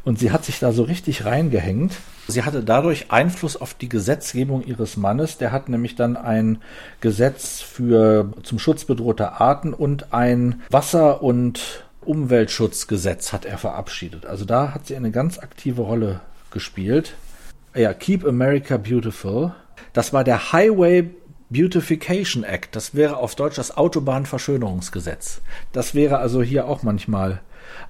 Und 0.04 0.18
sie 0.18 0.30
hat 0.30 0.44
sich 0.44 0.58
da 0.58 0.72
so 0.72 0.84
richtig 0.84 1.24
reingehängt. 1.24 1.94
Sie 2.28 2.42
hatte 2.42 2.62
dadurch 2.62 3.10
Einfluss 3.10 3.56
auf 3.56 3.74
die 3.74 3.88
Gesetzgebung 3.88 4.62
ihres 4.64 4.96
Mannes. 4.96 5.38
Der 5.38 5.50
hat 5.50 5.68
nämlich 5.68 5.96
dann 5.96 6.16
ein 6.16 6.58
Gesetz 7.00 7.60
für 7.60 8.32
zum 8.42 8.58
Schutz 8.58 8.84
bedrohter 8.84 9.40
Arten 9.40 9.72
und 9.72 10.12
ein 10.12 10.62
Wasser- 10.70 11.22
und 11.22 11.84
Umweltschutzgesetz 12.04 13.32
hat 13.32 13.44
er 13.44 13.58
verabschiedet. 13.58 14.26
Also 14.26 14.44
da 14.44 14.74
hat 14.74 14.86
sie 14.86 14.96
eine 14.96 15.10
ganz 15.10 15.38
aktive 15.38 15.82
Rolle 15.82 16.20
gespielt. 16.50 17.14
Ja, 17.74 17.92
Keep 17.94 18.26
America 18.26 18.76
Beautiful. 18.76 19.52
Das 19.92 20.12
war 20.12 20.24
der 20.24 20.52
Highway 20.52 21.10
Beautification 21.50 22.44
Act, 22.44 22.76
das 22.76 22.94
wäre 22.94 23.16
auf 23.16 23.34
Deutsch 23.34 23.56
das 23.56 23.76
Autobahnverschönerungsgesetz. 23.76 25.40
Das 25.72 25.94
wäre 25.94 26.18
also 26.18 26.42
hier 26.42 26.66
auch 26.66 26.82
manchmal. 26.82 27.40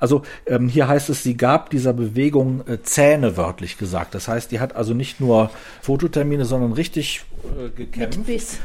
Also 0.01 0.23
ähm, 0.47 0.69
hier 0.69 0.89
heißt 0.89 1.09
es, 1.11 1.23
sie 1.23 1.37
gab 1.37 1.71
dieser 1.71 1.93
Bewegung 1.93 2.67
äh, 2.67 2.83
Zähne 2.83 3.37
wörtlich 3.37 3.79
gesagt. 3.79 4.15
Das 4.15 4.29
heißt, 4.29 4.51
die 4.53 4.61
hat 4.61 4.77
also 4.77 4.95
nicht 4.95 5.21
nur 5.21 5.51
Fototermine, 5.83 6.45
sondern 6.45 6.73
richtig 6.73 7.25
äh, 7.43 7.71
gekämpft. 7.71 8.21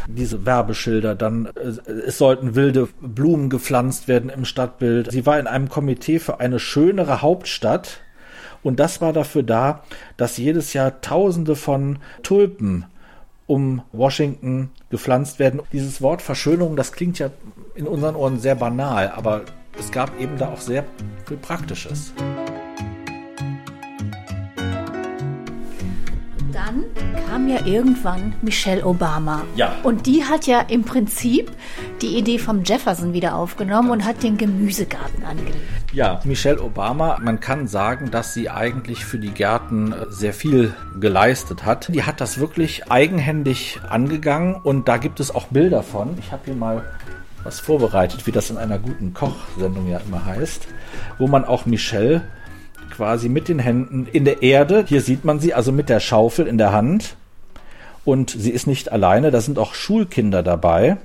Diese 0.08 0.46
Werbeschilder, 0.46 1.16
dann 1.16 1.48
äh, 1.56 1.92
es 2.08 2.18
sollten 2.18 2.56
wilde 2.56 2.90
Blumen 3.02 3.50
gepflanzt 3.50 4.08
werden 4.08 4.30
im 4.30 4.46
Stadtbild. 4.46 5.12
Sie 5.12 5.26
war 5.26 5.40
in 5.40 5.48
einem 5.48 5.70
Komitee 5.70 6.20
für 6.20 6.40
eine 6.40 6.60
schönere 6.60 7.22
Hauptstadt. 7.22 8.00
Und 8.62 8.80
das 8.80 9.02
war 9.02 9.12
dafür 9.12 9.44
da, 9.44 9.84
dass 10.16 10.38
jedes 10.38 10.72
Jahr 10.74 11.02
Tausende 11.02 11.56
von 11.58 12.00
Tulpen 12.22 12.86
um 13.48 13.82
Washington 13.92 14.72
gepflanzt 14.90 15.40
werden. 15.40 15.62
Dieses 15.72 16.02
Wort 16.02 16.22
Verschönerung, 16.22 16.76
das 16.76 16.92
klingt 16.92 17.20
ja 17.20 17.30
in 17.76 17.88
unseren 17.88 18.16
Ohren 18.16 18.40
sehr 18.40 18.56
banal, 18.56 19.12
aber 19.16 19.42
es 19.80 19.92
gab 19.92 20.20
eben 20.20 20.38
da 20.38 20.50
auch 20.50 20.62
sehr 20.62 20.86
viel 21.26 21.38
Praktisches. 21.38 22.14
Dann 26.52 26.86
kam 27.28 27.50
ja 27.50 27.66
irgendwann 27.66 28.34
Michelle 28.42 28.86
Obama. 28.86 29.44
Ja. 29.56 29.76
Und 29.84 30.06
die 30.06 30.24
hat 30.24 30.46
ja 30.46 30.62
im 30.62 30.84
Prinzip 30.84 31.52
die 32.02 32.18
Idee 32.18 32.38
vom 32.38 32.64
Jefferson 32.64 33.14
wieder 33.14 33.36
aufgenommen 33.36 33.90
und 33.90 34.06
hat 34.06 34.24
den 34.24 34.38
Gemüsegarten 34.38 35.24
angelegt. 35.24 35.83
Ja, 35.94 36.20
Michelle 36.24 36.60
Obama, 36.60 37.20
man 37.22 37.40
kann 37.40 37.68
sagen, 37.68 38.10
dass 38.10 38.34
sie 38.34 38.50
eigentlich 38.50 39.06
für 39.06 39.20
die 39.20 39.30
Gärten 39.30 39.92
äh, 39.92 40.06
sehr 40.10 40.34
viel 40.34 40.74
geleistet 41.00 41.66
hat. 41.66 41.94
Die 41.94 42.02
hat 42.02 42.20
das 42.20 42.40
wirklich 42.40 42.92
eigenhändig 42.92 43.80
angegangen 43.88 44.56
und 44.56 44.88
da 44.88 44.98
gibt 44.98 45.20
es 45.20 45.34
auch 45.34 45.46
Bilder 45.50 45.84
von. 45.84 46.18
Ich 46.18 46.32
habe 46.32 46.42
hier 46.46 46.56
mal 46.56 46.84
was 47.44 47.60
vorbereitet, 47.60 48.26
wie 48.26 48.32
das 48.32 48.50
in 48.50 48.58
einer 48.58 48.80
guten 48.80 49.14
Kochsendung 49.14 49.88
ja 49.88 50.00
immer 50.00 50.26
heißt, 50.26 50.68
wo 51.20 51.28
man 51.28 51.46
auch 51.46 51.68
Michelle 51.68 52.24
quasi 52.90 53.30
mit 53.30 53.48
den 53.48 53.60
Händen 53.60 54.08
in 54.12 54.26
der 54.26 54.42
Erde. 54.42 54.86
Hier 54.88 55.02
sieht 55.02 55.26
man 55.26 55.40
sie 55.40 55.54
also 55.54 55.72
mit 55.72 55.90
der 55.90 56.00
Schaufel 56.00 56.48
in 56.48 56.58
der 56.58 56.72
Hand. 56.72 57.18
Und 58.04 58.32
sie 58.32 58.50
ist 58.50 58.66
nicht 58.66 58.92
alleine, 58.92 59.30
da 59.30 59.42
sind 59.42 59.60
auch 59.60 59.76
Schulkinder 59.76 60.42
dabei. 60.42 60.98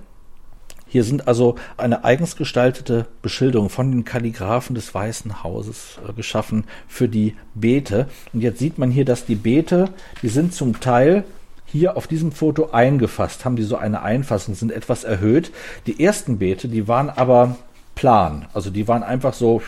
Hier 0.88 1.04
sind 1.04 1.28
also 1.28 1.56
eine 1.76 2.04
eigens 2.04 2.36
gestaltete 2.36 3.06
Beschilderung 3.20 3.68
von 3.68 3.90
den 3.90 4.04
Kalligraphen 4.04 4.74
des 4.74 4.94
Weißen 4.94 5.42
Hauses 5.42 5.98
äh, 6.08 6.12
geschaffen 6.14 6.64
für 6.86 7.08
die 7.08 7.36
Beete. 7.54 8.08
Und 8.32 8.40
jetzt 8.40 8.58
sieht 8.58 8.78
man 8.78 8.90
hier, 8.90 9.04
dass 9.04 9.26
die 9.26 9.34
Beete, 9.34 9.90
die 10.22 10.28
sind 10.28 10.54
zum 10.54 10.80
Teil 10.80 11.24
hier 11.66 11.98
auf 11.98 12.06
diesem 12.06 12.32
Foto 12.32 12.70
eingefasst, 12.70 13.44
haben 13.44 13.56
die 13.56 13.62
so 13.62 13.76
eine 13.76 14.02
Einfassung, 14.02 14.54
sind 14.54 14.72
etwas 14.72 15.04
erhöht. 15.04 15.52
Die 15.86 16.02
ersten 16.02 16.38
Beete, 16.38 16.68
die 16.68 16.88
waren 16.88 17.10
aber 17.10 17.56
plan, 17.94 18.46
also 18.54 18.70
die 18.70 18.88
waren 18.88 19.02
einfach 19.02 19.34
so 19.34 19.60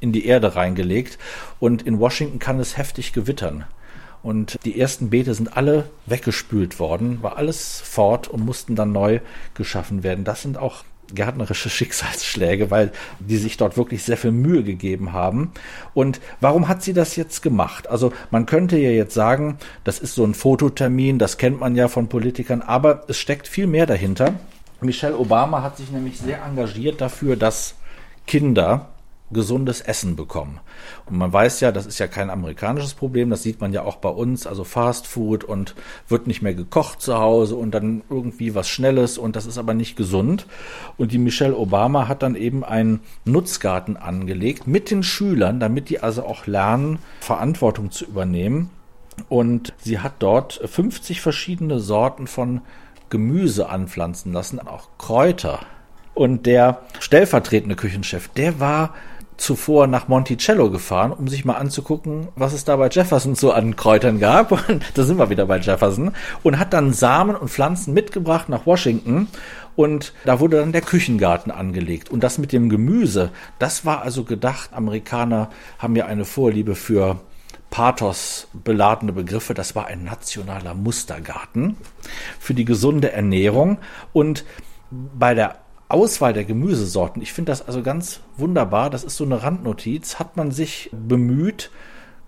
in 0.00 0.12
die 0.12 0.26
Erde 0.26 0.54
reingelegt. 0.54 1.18
Und 1.58 1.82
in 1.82 1.98
Washington 1.98 2.38
kann 2.38 2.60
es 2.60 2.76
heftig 2.76 3.14
gewittern. 3.14 3.64
Und 4.22 4.58
die 4.64 4.80
ersten 4.80 5.10
Beete 5.10 5.34
sind 5.34 5.56
alle 5.56 5.88
weggespült 6.06 6.78
worden, 6.78 7.22
war 7.22 7.36
alles 7.36 7.80
fort 7.80 8.28
und 8.28 8.44
mussten 8.44 8.74
dann 8.76 8.92
neu 8.92 9.20
geschaffen 9.54 10.02
werden. 10.02 10.24
Das 10.24 10.42
sind 10.42 10.58
auch 10.58 10.84
gärtnerische 11.14 11.70
Schicksalsschläge, 11.70 12.70
weil 12.70 12.92
die 13.18 13.36
sich 13.36 13.56
dort 13.56 13.76
wirklich 13.76 14.02
sehr 14.02 14.16
viel 14.16 14.32
Mühe 14.32 14.62
gegeben 14.62 15.12
haben. 15.12 15.52
Und 15.94 16.20
warum 16.40 16.68
hat 16.68 16.82
sie 16.82 16.92
das 16.92 17.16
jetzt 17.16 17.42
gemacht? 17.42 17.88
Also 17.88 18.12
man 18.30 18.46
könnte 18.46 18.76
ja 18.78 18.90
jetzt 18.90 19.14
sagen, 19.14 19.58
das 19.84 19.98
ist 19.98 20.14
so 20.14 20.24
ein 20.24 20.34
Fototermin, 20.34 21.18
das 21.18 21.38
kennt 21.38 21.60
man 21.60 21.76
ja 21.76 21.88
von 21.88 22.08
Politikern, 22.08 22.62
aber 22.62 23.04
es 23.08 23.18
steckt 23.18 23.48
viel 23.48 23.66
mehr 23.66 23.86
dahinter. 23.86 24.34
Michelle 24.80 25.18
Obama 25.18 25.62
hat 25.62 25.76
sich 25.76 25.90
nämlich 25.90 26.18
sehr 26.18 26.42
engagiert 26.44 27.00
dafür, 27.00 27.36
dass 27.36 27.74
Kinder 28.26 28.88
gesundes 29.30 29.80
Essen 29.80 30.16
bekommen. 30.16 30.60
Und 31.06 31.18
man 31.18 31.32
weiß 31.32 31.60
ja, 31.60 31.72
das 31.72 31.86
ist 31.86 31.98
ja 31.98 32.06
kein 32.06 32.30
amerikanisches 32.30 32.94
Problem, 32.94 33.30
das 33.30 33.42
sieht 33.42 33.60
man 33.60 33.72
ja 33.72 33.82
auch 33.82 33.96
bei 33.96 34.08
uns, 34.08 34.46
also 34.46 34.64
Fast 34.64 35.06
Food 35.06 35.44
und 35.44 35.74
wird 36.08 36.26
nicht 36.26 36.42
mehr 36.42 36.54
gekocht 36.54 37.02
zu 37.02 37.18
Hause 37.18 37.56
und 37.56 37.72
dann 37.72 38.02
irgendwie 38.08 38.54
was 38.54 38.68
Schnelles 38.68 39.18
und 39.18 39.36
das 39.36 39.46
ist 39.46 39.58
aber 39.58 39.74
nicht 39.74 39.96
gesund. 39.96 40.46
Und 40.96 41.12
die 41.12 41.18
Michelle 41.18 41.56
Obama 41.56 42.08
hat 42.08 42.22
dann 42.22 42.34
eben 42.34 42.64
einen 42.64 43.00
Nutzgarten 43.24 43.96
angelegt 43.96 44.66
mit 44.66 44.90
den 44.90 45.02
Schülern, 45.02 45.60
damit 45.60 45.90
die 45.90 46.00
also 46.00 46.24
auch 46.24 46.46
lernen, 46.46 46.98
Verantwortung 47.20 47.90
zu 47.90 48.04
übernehmen. 48.04 48.70
Und 49.28 49.74
sie 49.78 49.98
hat 49.98 50.14
dort 50.20 50.60
50 50.64 51.20
verschiedene 51.20 51.80
Sorten 51.80 52.26
von 52.26 52.60
Gemüse 53.10 53.68
anpflanzen 53.68 54.32
lassen, 54.32 54.60
auch 54.60 54.88
Kräuter. 54.98 55.60
Und 56.14 56.46
der 56.46 56.82
stellvertretende 57.00 57.76
Küchenchef, 57.76 58.28
der 58.28 58.60
war 58.60 58.94
zuvor 59.38 59.86
nach 59.86 60.08
Monticello 60.08 60.70
gefahren, 60.70 61.12
um 61.12 61.28
sich 61.28 61.44
mal 61.44 61.54
anzugucken, 61.54 62.28
was 62.36 62.52
es 62.52 62.64
da 62.64 62.76
bei 62.76 62.88
Jefferson 62.88 63.34
so 63.34 63.52
an 63.52 63.76
Kräutern 63.76 64.18
gab. 64.18 64.52
Und 64.68 64.84
da 64.94 65.04
sind 65.04 65.18
wir 65.18 65.30
wieder 65.30 65.46
bei 65.46 65.58
Jefferson. 65.58 66.12
Und 66.42 66.58
hat 66.58 66.72
dann 66.72 66.92
Samen 66.92 67.36
und 67.36 67.48
Pflanzen 67.48 67.94
mitgebracht 67.94 68.48
nach 68.48 68.66
Washington. 68.66 69.28
Und 69.76 70.12
da 70.24 70.40
wurde 70.40 70.58
dann 70.58 70.72
der 70.72 70.82
Küchengarten 70.82 71.52
angelegt. 71.52 72.10
Und 72.10 72.24
das 72.24 72.38
mit 72.38 72.52
dem 72.52 72.68
Gemüse, 72.68 73.30
das 73.58 73.86
war 73.86 74.02
also 74.02 74.24
gedacht, 74.24 74.70
Amerikaner 74.72 75.50
haben 75.78 75.94
ja 75.94 76.06
eine 76.06 76.24
Vorliebe 76.24 76.74
für 76.74 77.20
Pathos 77.70 78.48
beladene 78.52 79.12
Begriffe. 79.12 79.54
Das 79.54 79.76
war 79.76 79.86
ein 79.86 80.02
nationaler 80.02 80.74
Mustergarten 80.74 81.76
für 82.40 82.54
die 82.54 82.64
gesunde 82.64 83.12
Ernährung. 83.12 83.78
Und 84.12 84.44
bei 84.90 85.34
der 85.34 85.58
Auswahl 85.88 86.32
der 86.32 86.44
Gemüsesorten, 86.44 87.22
ich 87.22 87.32
finde 87.32 87.52
das 87.52 87.66
also 87.66 87.82
ganz 87.82 88.20
wunderbar, 88.36 88.90
das 88.90 89.04
ist 89.04 89.16
so 89.16 89.24
eine 89.24 89.42
Randnotiz, 89.42 90.18
hat 90.18 90.36
man 90.36 90.50
sich 90.50 90.90
bemüht, 90.92 91.70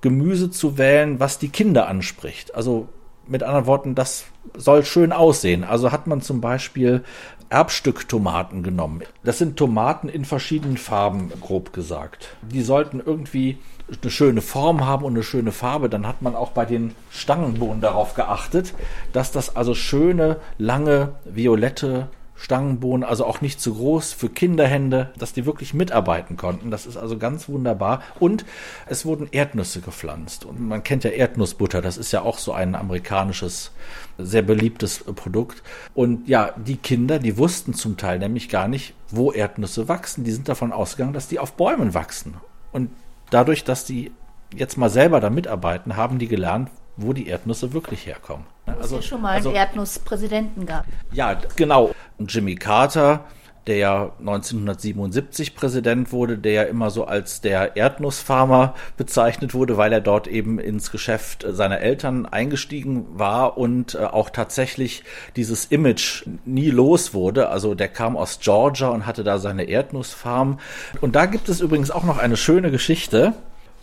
Gemüse 0.00 0.50
zu 0.50 0.78
wählen, 0.78 1.20
was 1.20 1.38
die 1.38 1.50
Kinder 1.50 1.86
anspricht. 1.86 2.54
Also 2.54 2.88
mit 3.26 3.42
anderen 3.42 3.66
Worten, 3.66 3.94
das 3.94 4.24
soll 4.56 4.84
schön 4.84 5.12
aussehen. 5.12 5.62
Also 5.62 5.92
hat 5.92 6.06
man 6.06 6.22
zum 6.22 6.40
Beispiel 6.40 7.04
Erbstücktomaten 7.50 8.62
genommen. 8.62 9.02
Das 9.24 9.38
sind 9.38 9.56
Tomaten 9.56 10.08
in 10.08 10.24
verschiedenen 10.24 10.78
Farben, 10.78 11.30
grob 11.40 11.72
gesagt. 11.72 12.36
Die 12.42 12.62
sollten 12.62 13.02
irgendwie 13.04 13.58
eine 14.02 14.10
schöne 14.10 14.40
Form 14.40 14.86
haben 14.86 15.04
und 15.04 15.14
eine 15.14 15.22
schöne 15.22 15.52
Farbe. 15.52 15.88
Dann 15.88 16.06
hat 16.06 16.22
man 16.22 16.34
auch 16.34 16.52
bei 16.52 16.64
den 16.64 16.94
Stangenbohnen 17.10 17.80
darauf 17.80 18.14
geachtet, 18.14 18.74
dass 19.12 19.32
das 19.32 19.54
also 19.54 19.74
schöne, 19.74 20.36
lange, 20.58 21.12
violette 21.24 22.08
Stangenbohnen, 22.40 23.06
also 23.06 23.26
auch 23.26 23.42
nicht 23.42 23.60
zu 23.60 23.74
groß 23.74 24.14
für 24.14 24.30
Kinderhände, 24.30 25.10
dass 25.18 25.34
die 25.34 25.44
wirklich 25.44 25.74
mitarbeiten 25.74 26.38
konnten. 26.38 26.70
Das 26.70 26.86
ist 26.86 26.96
also 26.96 27.18
ganz 27.18 27.50
wunderbar. 27.50 28.02
Und 28.18 28.46
es 28.86 29.04
wurden 29.04 29.28
Erdnüsse 29.30 29.82
gepflanzt. 29.82 30.46
Und 30.46 30.58
man 30.58 30.82
kennt 30.82 31.04
ja 31.04 31.10
Erdnussbutter, 31.10 31.82
das 31.82 31.98
ist 31.98 32.12
ja 32.12 32.22
auch 32.22 32.38
so 32.38 32.52
ein 32.52 32.74
amerikanisches, 32.74 33.72
sehr 34.16 34.40
beliebtes 34.40 35.04
Produkt. 35.04 35.62
Und 35.94 36.28
ja, 36.28 36.52
die 36.56 36.76
Kinder, 36.76 37.18
die 37.18 37.36
wussten 37.36 37.74
zum 37.74 37.98
Teil 37.98 38.18
nämlich 38.18 38.48
gar 38.48 38.68
nicht, 38.68 38.94
wo 39.10 39.32
Erdnüsse 39.32 39.88
wachsen. 39.88 40.24
Die 40.24 40.32
sind 40.32 40.48
davon 40.48 40.72
ausgegangen, 40.72 41.12
dass 41.12 41.28
die 41.28 41.40
auf 41.40 41.52
Bäumen 41.52 41.92
wachsen. 41.92 42.38
Und 42.72 42.90
dadurch, 43.28 43.64
dass 43.64 43.84
die 43.84 44.12
jetzt 44.54 44.78
mal 44.78 44.88
selber 44.88 45.20
da 45.20 45.28
mitarbeiten, 45.28 45.94
haben 45.94 46.18
die 46.18 46.28
gelernt, 46.28 46.70
wo 46.96 47.12
die 47.12 47.28
Erdnüsse 47.28 47.72
wirklich 47.72 48.06
herkommen. 48.06 48.46
Also, 48.66 48.98
es 48.98 49.04
ja 49.04 49.08
schon 49.10 49.22
mal 49.22 49.36
also, 49.36 49.48
einen 49.48 49.56
Erdnusspräsidenten 49.56 50.66
gab. 50.66 50.84
Ja, 51.12 51.34
genau. 51.56 51.90
Jimmy 52.28 52.54
Carter, 52.54 53.24
der 53.66 53.76
ja 53.76 54.12
1977 54.18 55.54
Präsident 55.54 56.12
wurde, 56.12 56.38
der 56.38 56.52
ja 56.52 56.62
immer 56.62 56.90
so 56.90 57.04
als 57.04 57.40
der 57.40 57.76
Erdnussfarmer 57.76 58.74
bezeichnet 58.96 59.54
wurde, 59.54 59.76
weil 59.76 59.92
er 59.92 60.00
dort 60.00 60.26
eben 60.26 60.58
ins 60.58 60.90
Geschäft 60.90 61.46
seiner 61.48 61.80
Eltern 61.80 62.26
eingestiegen 62.26 63.06
war 63.12 63.58
und 63.58 63.94
äh, 63.94 63.98
auch 63.98 64.30
tatsächlich 64.30 65.04
dieses 65.36 65.66
Image 65.66 66.26
nie 66.44 66.70
los 66.70 67.12
wurde. 67.12 67.50
Also 67.50 67.74
der 67.74 67.88
kam 67.88 68.16
aus 68.16 68.40
Georgia 68.40 68.88
und 68.88 69.06
hatte 69.06 69.24
da 69.24 69.38
seine 69.38 69.64
Erdnussfarm. 69.64 70.58
Und 71.00 71.14
da 71.14 71.26
gibt 71.26 71.48
es 71.48 71.60
übrigens 71.60 71.90
auch 71.90 72.04
noch 72.04 72.18
eine 72.18 72.36
schöne 72.36 72.70
Geschichte 72.70 73.34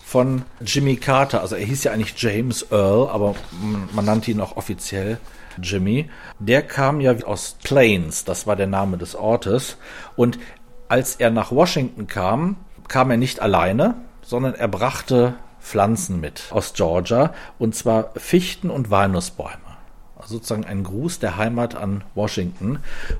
von 0.03 0.43
Jimmy 0.61 0.95
Carter. 0.95 1.41
Also 1.41 1.55
er 1.55 1.65
hieß 1.65 1.83
ja 1.83 1.91
eigentlich 1.91 2.13
James 2.17 2.71
Earl, 2.71 3.09
aber 3.09 3.35
man 3.93 4.05
nannte 4.05 4.31
ihn 4.31 4.41
auch 4.41 4.57
offiziell 4.57 5.17
Jimmy. 5.61 6.09
Der 6.39 6.61
kam 6.61 7.01
ja 7.01 7.15
aus 7.25 7.57
Plains, 7.63 8.25
das 8.25 8.47
war 8.47 8.55
der 8.55 8.67
Name 8.67 8.97
des 8.97 9.15
Ortes. 9.15 9.77
Und 10.15 10.39
als 10.87 11.15
er 11.15 11.29
nach 11.29 11.51
Washington 11.51 12.07
kam, 12.07 12.57
kam 12.87 13.11
er 13.11 13.17
nicht 13.17 13.41
alleine, 13.41 13.95
sondern 14.21 14.55
er 14.55 14.67
brachte 14.67 15.35
Pflanzen 15.59 16.19
mit 16.19 16.43
aus 16.51 16.73
Georgia, 16.73 17.33
und 17.59 17.75
zwar 17.75 18.11
Fichten 18.15 18.69
und 18.69 18.89
Walnussbäume 18.89 19.67
sozusagen 20.27 20.65
ein 20.65 20.83
Gruß 20.83 21.19
der 21.19 21.37
Heimat 21.37 21.75
an 21.75 22.03
Washington. 22.15 22.79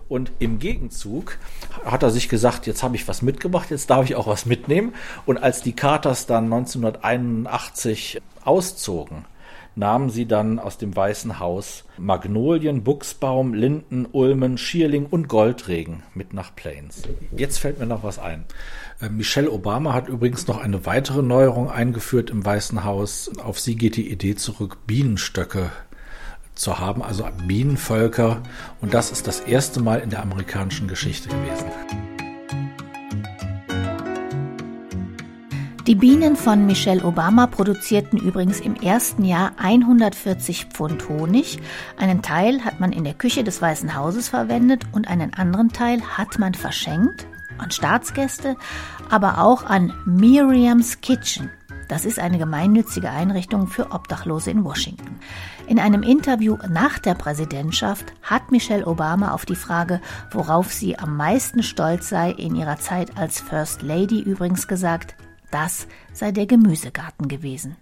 Und 0.10 0.32
im 0.39 0.60
Gegenzug 0.60 1.38
hat 1.86 2.04
er 2.04 2.12
sich 2.12 2.30
gesagt, 2.30 2.67
jetzt 2.67 2.84
habe 2.84 2.95
ich 2.95 3.08
was 3.08 3.21
mitgebracht, 3.21 3.69
jetzt 3.71 3.89
darf 3.89 4.06
ich 4.06 4.15
auch 4.15 4.28
was 4.28 4.45
mitnehmen. 4.45 4.93
Und 5.26 5.38
als 5.41 5.62
die 5.62 5.73
Carters 5.73 6.26
dann 6.26 6.45
1981 6.45 8.21
auszogen, 8.43 9.26
nahmen 9.77 10.09
sie 10.09 10.25
dann 10.25 10.59
aus 10.59 10.77
dem 10.77 10.95
Weißen 10.95 11.39
Haus 11.39 11.85
Magnolien, 11.97 12.83
Buchsbaum, 12.83 13.53
Linden, 13.53 14.07
Ulmen, 14.11 14.57
Schierling 14.57 15.05
und 15.05 15.27
Goldregen 15.29 16.03
mit 16.13 16.33
nach 16.33 16.55
Plains. 16.55 17.03
Jetzt 17.35 17.59
fällt 17.59 17.79
mir 17.79 17.85
noch 17.85 18.03
was 18.03 18.19
ein. 18.19 18.45
Äh, 19.01 19.09
Michelle 19.09 19.51
Obama 19.51 19.93
hat 19.93 20.09
übrigens 20.09 20.47
noch 20.47 20.57
eine 20.57 20.85
weitere 20.85 21.21
Neuerung 21.21 21.69
eingeführt 21.69 22.29
im 22.29 22.43
Weißen 22.43 22.83
Haus. 22.83 23.31
Auf 23.43 23.59
sie 23.59 23.75
geht 23.75 23.95
die 23.95 24.11
Idee 24.11 24.35
zurück, 24.35 24.79
Bienenstöcke 24.87 25.71
zu 26.55 26.79
haben, 26.79 27.03
also 27.03 27.27
Bienenvölker. 27.45 28.41
Und 28.81 28.93
das 28.93 29.11
ist 29.11 29.27
das 29.27 29.41
erste 29.41 29.79
Mal 29.79 29.99
in 29.99 30.09
der 30.09 30.23
amerikanischen 30.23 30.87
Geschichte 30.87 31.29
gewesen. 31.29 31.65
Die 35.88 35.95
Bienen 35.95 36.36
von 36.36 36.65
Michelle 36.65 37.06
Obama 37.06 37.47
produzierten 37.47 38.19
übrigens 38.19 38.60
im 38.60 38.76
ersten 38.76 39.23
Jahr 39.23 39.54
140 39.56 40.65
Pfund 40.65 41.08
Honig. 41.08 41.60
Einen 41.95 42.21
Teil 42.21 42.65
hat 42.65 42.82
man 42.82 42.91
in 42.91 43.06
der 43.06 43.13
Küche 43.13 43.45
des 43.45 43.62
Weißen 43.62 43.95
Hauses 43.95 44.28
verwendet 44.28 44.84
und 44.91 45.08
einen 45.08 45.34
anderen 45.34 45.69
Teil 45.69 46.02
hat 46.02 46.39
man 46.39 46.56
verschenkt 46.56 47.26
an 47.58 47.71
Staatsgäste, 47.71 48.58
aber 49.10 49.38
auch 49.38 49.63
an 49.63 49.93
Miriam's 50.06 51.00
Kitchen. 51.00 51.50
Das 51.88 52.04
ist 52.04 52.19
eine 52.19 52.38
gemeinnützige 52.38 53.10
Einrichtung 53.10 53.67
für 53.67 53.93
Obdachlose 53.93 54.52
in 54.52 54.65
Washington. 54.65 55.17
In 55.67 55.80
einem 55.80 56.04
Interview 56.04 56.58
nach 56.69 57.00
der 57.00 57.13
Präsidentschaft 57.13 58.12
hat 58.23 58.52
Michelle 58.52 58.86
Obama 58.86 59.32
auf 59.32 59.45
die 59.45 59.56
Frage, 59.56 60.02
worauf 60.32 60.73
sie 60.73 61.00
am 61.00 61.15
meisten 61.15 61.63
stolz 61.63 62.10
sei, 62.10 62.32
in 62.32 62.56
ihrer 62.56 62.76
Zeit 62.76 63.17
als 63.17 63.39
First 63.39 63.84
Lady 63.84 64.19
übrigens 64.19 64.67
gesagt, 64.67 65.15
das 65.51 65.88
sei 66.13 66.31
der 66.31 66.45
Gemüsegarten 66.45 67.27
gewesen. 67.27 67.77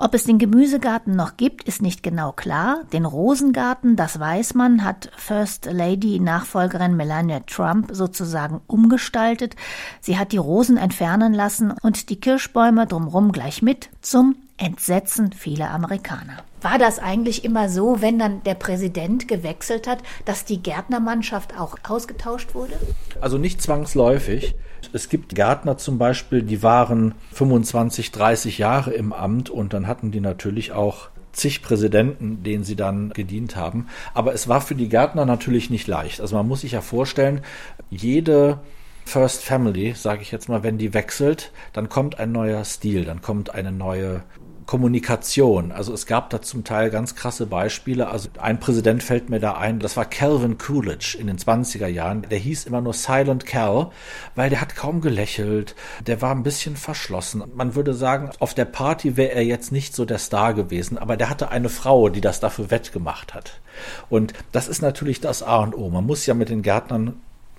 Ob 0.00 0.14
es 0.14 0.24
den 0.24 0.38
Gemüsegarten 0.38 1.16
noch 1.16 1.36
gibt, 1.36 1.64
ist 1.64 1.82
nicht 1.82 2.04
genau 2.04 2.30
klar. 2.30 2.84
Den 2.92 3.04
Rosengarten, 3.04 3.96
das 3.96 4.20
weiß 4.20 4.54
man, 4.54 4.84
hat 4.84 5.10
First 5.16 5.66
Lady 5.66 6.20
Nachfolgerin 6.20 6.96
Melania 6.96 7.40
Trump 7.40 7.90
sozusagen 7.92 8.60
umgestaltet. 8.68 9.56
Sie 10.00 10.16
hat 10.16 10.30
die 10.30 10.36
Rosen 10.36 10.76
entfernen 10.76 11.34
lassen 11.34 11.72
und 11.82 12.10
die 12.10 12.20
Kirschbäume 12.20 12.86
drumherum 12.86 13.32
gleich 13.32 13.60
mit 13.60 13.88
zum 14.00 14.36
Entsetzen 14.56 15.32
vieler 15.32 15.70
Amerikaner. 15.70 16.44
War 16.60 16.78
das 16.78 16.98
eigentlich 16.98 17.44
immer 17.44 17.68
so, 17.68 18.00
wenn 18.00 18.18
dann 18.18 18.42
der 18.42 18.54
Präsident 18.54 19.28
gewechselt 19.28 19.86
hat, 19.86 19.98
dass 20.24 20.44
die 20.44 20.62
Gärtnermannschaft 20.62 21.58
auch 21.58 21.76
ausgetauscht 21.88 22.54
wurde? 22.54 22.74
Also 23.20 23.38
nicht 23.38 23.62
zwangsläufig. 23.62 24.54
Es 24.92 25.08
gibt 25.08 25.34
Gärtner 25.34 25.76
zum 25.76 25.98
Beispiel, 25.98 26.42
die 26.42 26.62
waren 26.62 27.14
25, 27.32 28.10
30 28.12 28.58
Jahre 28.58 28.92
im 28.92 29.12
Amt 29.12 29.50
und 29.50 29.72
dann 29.72 29.86
hatten 29.86 30.10
die 30.10 30.20
natürlich 30.20 30.72
auch 30.72 31.08
zig 31.32 31.62
Präsidenten, 31.62 32.42
denen 32.42 32.64
sie 32.64 32.76
dann 32.76 33.10
gedient 33.10 33.54
haben. 33.54 33.86
Aber 34.14 34.34
es 34.34 34.48
war 34.48 34.60
für 34.60 34.74
die 34.74 34.88
Gärtner 34.88 35.24
natürlich 35.24 35.70
nicht 35.70 35.86
leicht. 35.86 36.20
Also 36.20 36.36
man 36.36 36.48
muss 36.48 36.62
sich 36.62 36.72
ja 36.72 36.80
vorstellen, 36.80 37.42
jede 37.90 38.58
First 39.04 39.44
Family, 39.44 39.94
sage 39.94 40.22
ich 40.22 40.32
jetzt 40.32 40.48
mal, 40.48 40.62
wenn 40.62 40.78
die 40.78 40.94
wechselt, 40.94 41.52
dann 41.72 41.88
kommt 41.88 42.18
ein 42.18 42.32
neuer 42.32 42.64
Stil, 42.64 43.04
dann 43.04 43.22
kommt 43.22 43.54
eine 43.54 43.72
neue 43.72 44.22
Kommunikation. 44.68 45.72
Also 45.72 45.94
es 45.94 46.04
gab 46.04 46.28
da 46.28 46.42
zum 46.42 46.62
Teil 46.62 46.90
ganz 46.90 47.14
krasse 47.14 47.46
Beispiele. 47.46 48.08
Also 48.08 48.28
ein 48.36 48.60
Präsident 48.60 49.02
fällt 49.02 49.30
mir 49.30 49.40
da 49.40 49.54
ein, 49.54 49.78
das 49.78 49.96
war 49.96 50.04
Calvin 50.04 50.58
Coolidge 50.58 51.16
in 51.18 51.26
den 51.26 51.38
20er 51.38 51.86
Jahren. 51.86 52.26
Der 52.30 52.38
hieß 52.38 52.66
immer 52.66 52.82
nur 52.82 52.92
Silent 52.92 53.46
Cal, 53.46 53.90
weil 54.34 54.50
der 54.50 54.60
hat 54.60 54.76
kaum 54.76 55.00
gelächelt. 55.00 55.74
Der 56.06 56.20
war 56.20 56.32
ein 56.32 56.42
bisschen 56.42 56.76
verschlossen. 56.76 57.44
Man 57.54 57.76
würde 57.76 57.94
sagen, 57.94 58.28
auf 58.40 58.52
der 58.52 58.66
Party 58.66 59.16
wäre 59.16 59.32
er 59.32 59.42
jetzt 59.42 59.72
nicht 59.72 59.94
so 59.94 60.04
der 60.04 60.18
Star 60.18 60.52
gewesen, 60.52 60.98
aber 60.98 61.16
der 61.16 61.30
hatte 61.30 61.50
eine 61.50 61.70
Frau, 61.70 62.10
die 62.10 62.20
das 62.20 62.38
dafür 62.38 62.70
wettgemacht 62.70 63.32
hat. 63.32 63.62
Und 64.10 64.34
das 64.52 64.68
ist 64.68 64.82
natürlich 64.82 65.22
das 65.22 65.42
A 65.42 65.62
und 65.62 65.74
O. 65.74 65.88
Man 65.88 66.04
muss 66.04 66.26
ja 66.26 66.34
mit 66.34 66.50
den 66.50 66.60
Gärtnern 66.60 67.14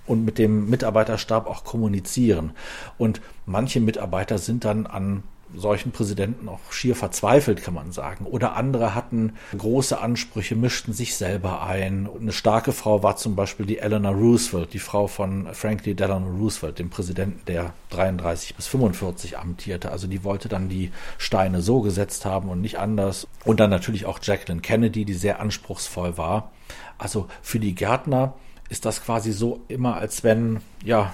und 0.06 0.24
mit 0.24 0.38
dem 0.38 0.70
Mitarbeiterstab 0.70 1.48
auch 1.48 1.64
kommunizieren. 1.64 2.52
Und 2.98 3.20
manche 3.46 3.80
Mitarbeiter 3.80 4.38
sind 4.38 4.64
dann 4.64 4.86
an 4.86 5.24
solchen 5.56 5.92
Präsidenten 5.92 6.48
auch 6.48 6.60
schier 6.70 6.94
verzweifelt, 6.94 7.62
kann 7.62 7.74
man 7.74 7.92
sagen. 7.92 8.26
Oder 8.26 8.56
andere 8.56 8.94
hatten 8.94 9.34
große 9.56 10.00
Ansprüche, 10.00 10.56
mischten 10.56 10.92
sich 10.92 11.16
selber 11.16 11.62
ein. 11.62 12.08
Eine 12.20 12.32
starke 12.32 12.72
Frau 12.72 13.02
war 13.02 13.16
zum 13.16 13.36
Beispiel 13.36 13.66
die 13.66 13.78
Eleanor 13.78 14.14
Roosevelt, 14.14 14.72
die 14.72 14.78
Frau 14.78 15.06
von 15.06 15.48
Franklin 15.52 15.96
Delano 15.96 16.28
Roosevelt, 16.28 16.78
dem 16.78 16.90
Präsidenten, 16.90 17.44
der 17.46 17.72
33 17.90 18.54
bis 18.54 18.66
45 18.68 19.38
amtierte. 19.38 19.90
Also 19.90 20.06
die 20.06 20.24
wollte 20.24 20.48
dann 20.48 20.68
die 20.68 20.90
Steine 21.18 21.62
so 21.62 21.80
gesetzt 21.80 22.24
haben 22.24 22.48
und 22.48 22.60
nicht 22.60 22.78
anders. 22.78 23.26
Und 23.44 23.60
dann 23.60 23.70
natürlich 23.70 24.06
auch 24.06 24.18
Jacqueline 24.22 24.60
Kennedy, 24.60 25.04
die 25.04 25.14
sehr 25.14 25.40
anspruchsvoll 25.40 26.16
war. 26.16 26.52
Also 26.98 27.26
für 27.42 27.58
die 27.58 27.74
Gärtner 27.74 28.34
ist 28.68 28.84
das 28.84 29.04
quasi 29.04 29.32
so 29.32 29.60
immer, 29.68 29.96
als 29.96 30.22
wenn, 30.22 30.60
ja, 30.84 31.12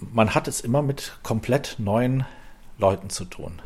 man 0.00 0.34
hat 0.34 0.48
es 0.48 0.60
immer 0.60 0.82
mit 0.82 1.18
komplett 1.22 1.76
neuen 1.78 2.24
Leuten 2.78 3.10
zu 3.10 3.24
tun. 3.24 3.60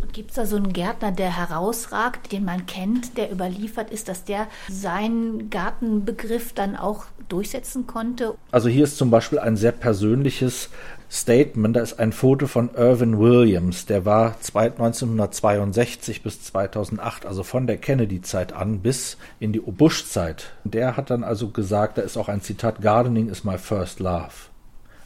Und 0.00 0.12
gibt 0.12 0.30
es 0.30 0.36
da 0.36 0.46
so 0.46 0.56
einen 0.56 0.72
Gärtner, 0.72 1.12
der 1.12 1.36
herausragt, 1.36 2.32
den 2.32 2.44
man 2.44 2.66
kennt, 2.66 3.16
der 3.16 3.30
überliefert 3.30 3.90
ist, 3.90 4.08
dass 4.08 4.24
der 4.24 4.46
seinen 4.68 5.50
Gartenbegriff 5.50 6.52
dann 6.52 6.76
auch 6.76 7.04
durchsetzen 7.28 7.86
konnte? 7.86 8.34
Also 8.50 8.68
hier 8.68 8.84
ist 8.84 8.96
zum 8.96 9.10
Beispiel 9.10 9.38
ein 9.38 9.56
sehr 9.56 9.72
persönliches 9.72 10.70
Statement. 11.10 11.76
Da 11.76 11.80
ist 11.80 11.98
ein 11.98 12.12
Foto 12.12 12.46
von 12.46 12.70
Irvin 12.74 13.18
Williams. 13.18 13.86
Der 13.86 14.04
war 14.04 14.36
1962 14.54 16.22
bis 16.22 16.42
2008, 16.42 17.26
also 17.26 17.42
von 17.42 17.66
der 17.66 17.76
Kennedy-Zeit 17.76 18.52
an 18.52 18.80
bis 18.80 19.16
in 19.40 19.52
die 19.52 19.60
Bush-Zeit. 19.60 20.52
Der 20.64 20.96
hat 20.96 21.10
dann 21.10 21.24
also 21.24 21.48
gesagt, 21.48 21.98
da 21.98 22.02
ist 22.02 22.16
auch 22.16 22.28
ein 22.28 22.40
Zitat, 22.40 22.80
Gardening 22.80 23.28
is 23.28 23.44
my 23.44 23.58
first 23.58 24.00
love. 24.00 24.32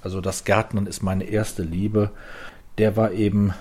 Also 0.01 0.21
das 0.21 0.45
Gärtnern 0.45 0.87
ist 0.87 1.03
meine 1.03 1.25
erste 1.25 1.63
Liebe. 1.63 2.11
Der 2.79 2.97
war 2.97 3.13
eben 3.13 3.53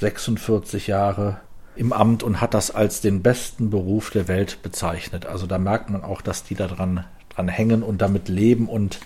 46 0.00 0.86
Jahre 0.86 1.38
im 1.74 1.92
Amt 1.92 2.22
und 2.22 2.40
hat 2.40 2.54
das 2.54 2.70
als 2.70 3.00
den 3.00 3.22
besten 3.22 3.70
Beruf 3.70 4.10
der 4.10 4.28
Welt 4.28 4.62
bezeichnet. 4.62 5.26
Also 5.26 5.46
da 5.46 5.58
merkt 5.58 5.90
man 5.90 6.02
auch, 6.02 6.22
dass 6.22 6.42
die 6.42 6.54
da 6.54 6.66
dran, 6.66 7.04
dran 7.28 7.48
hängen 7.48 7.82
und 7.82 8.00
damit 8.00 8.28
leben 8.28 8.68
und 8.68 9.00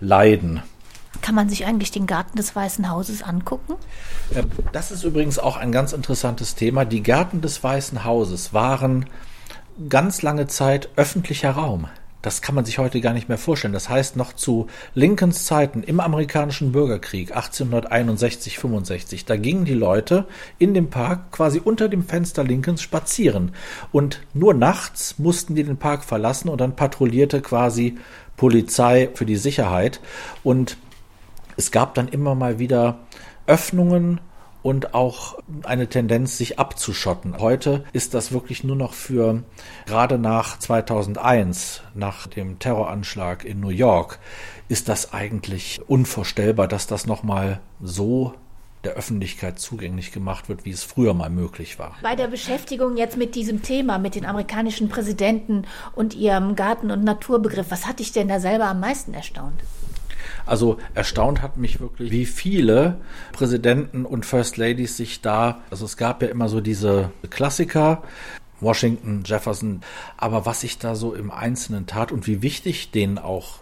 leiden. 0.00 0.62
Kann 1.22 1.34
man 1.34 1.48
sich 1.48 1.64
eigentlich 1.64 1.90
den 1.90 2.06
Garten 2.06 2.36
des 2.36 2.54
Weißen 2.54 2.90
Hauses 2.90 3.22
angucken? 3.22 3.74
Ähm, 4.34 4.50
das 4.72 4.90
ist 4.90 5.04
übrigens 5.04 5.38
auch 5.38 5.56
ein 5.56 5.72
ganz 5.72 5.92
interessantes 5.92 6.54
Thema. 6.56 6.84
Die 6.84 7.02
Gärten 7.02 7.40
des 7.40 7.62
Weißen 7.62 8.04
Hauses 8.04 8.52
waren 8.52 9.06
ganz 9.88 10.22
lange 10.22 10.46
Zeit 10.46 10.90
öffentlicher 10.96 11.52
Raum. 11.52 11.88
Das 12.26 12.42
kann 12.42 12.56
man 12.56 12.64
sich 12.64 12.78
heute 12.78 13.00
gar 13.00 13.12
nicht 13.12 13.28
mehr 13.28 13.38
vorstellen. 13.38 13.72
Das 13.72 13.88
heißt, 13.88 14.16
noch 14.16 14.32
zu 14.32 14.66
Lincolns 14.94 15.44
Zeiten 15.44 15.84
im 15.84 16.00
amerikanischen 16.00 16.72
Bürgerkrieg 16.72 17.30
1861, 17.30 18.58
65, 18.58 19.26
da 19.26 19.36
gingen 19.36 19.64
die 19.64 19.74
Leute 19.74 20.26
in 20.58 20.74
dem 20.74 20.90
Park 20.90 21.30
quasi 21.30 21.60
unter 21.62 21.88
dem 21.88 22.02
Fenster 22.02 22.42
Lincolns 22.42 22.82
spazieren. 22.82 23.52
Und 23.92 24.22
nur 24.34 24.54
nachts 24.54 25.20
mussten 25.20 25.54
die 25.54 25.62
den 25.62 25.76
Park 25.76 26.02
verlassen 26.02 26.48
und 26.48 26.60
dann 26.60 26.74
patrouillierte 26.74 27.40
quasi 27.42 27.96
Polizei 28.36 29.08
für 29.14 29.24
die 29.24 29.36
Sicherheit. 29.36 30.00
Und 30.42 30.78
es 31.56 31.70
gab 31.70 31.94
dann 31.94 32.08
immer 32.08 32.34
mal 32.34 32.58
wieder 32.58 32.98
Öffnungen 33.46 34.20
und 34.66 34.94
auch 34.94 35.38
eine 35.62 35.86
Tendenz, 35.86 36.38
sich 36.38 36.58
abzuschotten. 36.58 37.38
Heute 37.38 37.84
ist 37.92 38.14
das 38.14 38.32
wirklich 38.32 38.64
nur 38.64 38.74
noch 38.74 38.94
für, 38.94 39.44
gerade 39.86 40.18
nach 40.18 40.58
2001, 40.58 41.82
nach 41.94 42.26
dem 42.26 42.58
Terroranschlag 42.58 43.44
in 43.44 43.60
New 43.60 43.68
York, 43.68 44.18
ist 44.68 44.88
das 44.88 45.12
eigentlich 45.12 45.78
unvorstellbar, 45.86 46.66
dass 46.66 46.88
das 46.88 47.06
nochmal 47.06 47.60
so 47.80 48.34
der 48.82 48.94
Öffentlichkeit 48.94 49.60
zugänglich 49.60 50.10
gemacht 50.10 50.48
wird, 50.48 50.64
wie 50.64 50.72
es 50.72 50.82
früher 50.82 51.14
mal 51.14 51.30
möglich 51.30 51.78
war. 51.78 51.94
Bei 52.02 52.16
der 52.16 52.26
Beschäftigung 52.26 52.96
jetzt 52.96 53.16
mit 53.16 53.36
diesem 53.36 53.62
Thema, 53.62 53.98
mit 53.98 54.16
den 54.16 54.26
amerikanischen 54.26 54.88
Präsidenten 54.88 55.62
und 55.94 56.14
ihrem 56.14 56.56
Garten- 56.56 56.90
und 56.90 57.04
Naturbegriff, 57.04 57.70
was 57.70 57.86
hat 57.86 58.00
dich 58.00 58.10
denn 58.10 58.26
da 58.26 58.40
selber 58.40 58.64
am 58.64 58.80
meisten 58.80 59.14
erstaunt? 59.14 59.60
Also 60.46 60.78
erstaunt 60.94 61.42
hat 61.42 61.56
mich 61.56 61.80
wirklich, 61.80 62.10
wie 62.10 62.24
viele 62.24 62.98
Präsidenten 63.32 64.06
und 64.06 64.24
First 64.24 64.56
Ladies 64.56 64.96
sich 64.96 65.20
da, 65.20 65.60
also 65.70 65.84
es 65.84 65.96
gab 65.96 66.22
ja 66.22 66.28
immer 66.28 66.48
so 66.48 66.60
diese 66.60 67.10
Klassiker, 67.28 68.02
Washington, 68.60 69.22
Jefferson, 69.26 69.82
aber 70.16 70.46
was 70.46 70.62
sich 70.62 70.78
da 70.78 70.94
so 70.94 71.14
im 71.14 71.30
Einzelnen 71.30 71.86
tat 71.86 72.12
und 72.12 72.26
wie 72.26 72.42
wichtig 72.42 72.90
denen 72.90 73.18
auch 73.18 73.58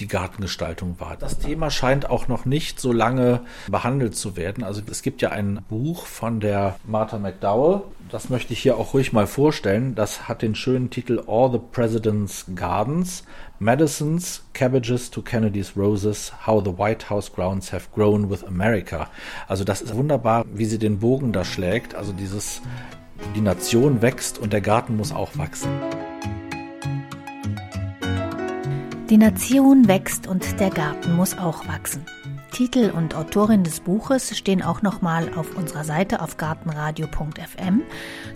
die 0.00 0.08
Gartengestaltung 0.08 0.98
war. 0.98 1.16
Das 1.16 1.38
Thema 1.38 1.70
scheint 1.70 2.08
auch 2.08 2.26
noch 2.26 2.44
nicht 2.44 2.80
so 2.80 2.92
lange 2.92 3.40
behandelt 3.68 4.16
zu 4.16 4.36
werden. 4.36 4.64
Also 4.64 4.82
es 4.90 5.02
gibt 5.02 5.22
ja 5.22 5.30
ein 5.30 5.60
Buch 5.68 6.06
von 6.06 6.40
der 6.40 6.76
Martha 6.84 7.18
McDowell, 7.18 7.82
das 8.10 8.28
möchte 8.28 8.52
ich 8.52 8.60
hier 8.60 8.76
auch 8.76 8.92
ruhig 8.92 9.12
mal 9.12 9.28
vorstellen. 9.28 9.94
Das 9.94 10.28
hat 10.28 10.42
den 10.42 10.56
schönen 10.56 10.90
Titel 10.90 11.22
All 11.28 11.52
the 11.52 11.60
President's 11.70 12.46
Gardens, 12.56 13.24
Medicines, 13.60 14.42
Cabbages 14.52 15.10
to 15.10 15.22
Kennedy's 15.22 15.76
Roses, 15.76 16.32
How 16.46 16.62
the 16.64 16.76
White 16.76 17.08
House 17.08 17.32
Grounds 17.32 17.72
Have 17.72 17.88
Grown 17.94 18.28
with 18.28 18.42
America. 18.44 19.08
Also 19.46 19.62
das 19.62 19.80
ist 19.80 19.94
wunderbar, 19.94 20.44
wie 20.52 20.64
sie 20.64 20.78
den 20.78 20.98
Bogen 20.98 21.32
da 21.32 21.44
schlägt. 21.44 21.94
Also 21.94 22.12
dieses, 22.12 22.62
die 23.36 23.40
Nation 23.40 24.02
wächst 24.02 24.38
und 24.38 24.52
der 24.52 24.60
Garten 24.60 24.96
muss 24.96 25.12
auch 25.12 25.36
wachsen. 25.36 25.70
Die 29.10 29.18
Nation 29.18 29.88
wächst 29.88 30.28
und 30.28 30.60
der 30.60 30.70
Garten 30.70 31.16
muss 31.16 31.36
auch 31.36 31.66
wachsen. 31.66 32.06
Titel 32.52 32.92
und 32.96 33.16
Autorin 33.16 33.64
des 33.64 33.80
Buches 33.80 34.38
stehen 34.38 34.62
auch 34.62 34.82
nochmal 34.82 35.34
auf 35.34 35.56
unserer 35.56 35.82
Seite 35.82 36.22
auf 36.22 36.36
gartenradio.fm, 36.36 37.82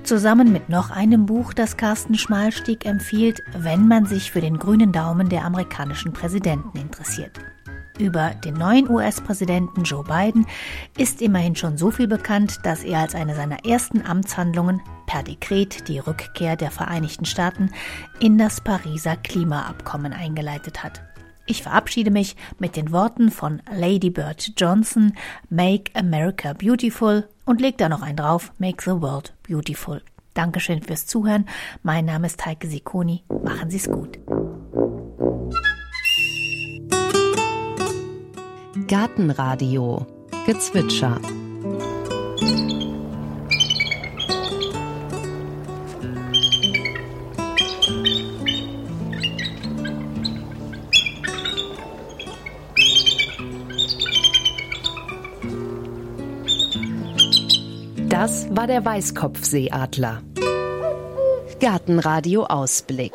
zusammen 0.03 0.51
mit 0.51 0.68
noch 0.70 0.91
einem 0.91 1.27
Buch, 1.27 1.55
das 1.55 1.77
Carsten 1.77 2.16
Schmalstieg 2.16 2.87
empfiehlt, 2.87 3.41
wenn 3.57 3.87
man 3.87 4.07
sich 4.07 4.33
für 4.33 4.41
den 4.41 4.59
grünen 4.59 4.91
Daumen 4.91 5.29
der 5.29 5.45
amerikanischen 5.45 6.12
Präsidenten 6.12 6.77
interessiert. 6.77 7.39
Über 8.01 8.31
den 8.31 8.55
neuen 8.55 8.91
US-Präsidenten 8.91 9.85
Joe 9.85 10.03
Biden 10.03 10.45
ist 10.99 11.22
immerhin 11.22 11.55
schon 11.55 11.79
so 11.79 11.93
viel 11.93 12.09
bekannt, 12.09 12.59
dass 12.64 12.83
er 12.83 12.99
als 12.99 13.14
eine 13.14 13.37
seiner 13.37 13.64
ersten 13.64 14.05
Amtshandlungen 14.05 14.83
per 15.07 15.22
Dekret 15.22 15.88
die 15.88 15.98
Rückkehr 15.98 16.57
der 16.57 16.70
Vereinigten 16.70 17.24
Staaten 17.24 17.70
in 18.20 18.38
das 18.38 18.61
Pariser 18.61 19.16
Klimaabkommen 19.16 20.12
eingeleitet 20.12 20.82
hat. 20.82 21.02
Ich 21.46 21.62
verabschiede 21.62 22.11
mich 22.11 22.36
mit 22.59 22.76
den 22.76 22.90
Worten 22.90 23.30
von 23.30 23.61
Lady 23.70 24.11
Bird 24.11 24.52
Johnson, 24.57 25.14
Make 25.50 25.90
America 25.94 26.55
Beautiful 26.55 27.28
und 27.44 27.61
leg 27.61 27.76
da 27.76 27.88
noch 27.88 28.02
ein 28.02 28.16
drauf, 28.16 28.52
Make 28.59 28.82
the 28.82 29.02
World 29.02 29.34
Beautiful. 29.46 30.02
Dankeschön 30.32 30.82
fürs 30.82 31.07
Zuhören. 31.07 31.46
Mein 31.82 32.07
Name 32.07 32.26
ist 32.26 32.44
Heike 32.44 32.66
Sikoni. 32.66 33.24
Machen 33.44 33.70
Sie 33.70 33.76
es 33.76 33.88
gut. 33.88 34.18
Gartenradio 38.88 40.07
Gezwitscher 40.46 41.20
Das 58.25 58.49
war 58.57 58.66
der 58.66 58.83
Weißkopfseeadler. 58.83 60.22
Gartenradio 61.61 62.45
Ausblick. 62.45 63.12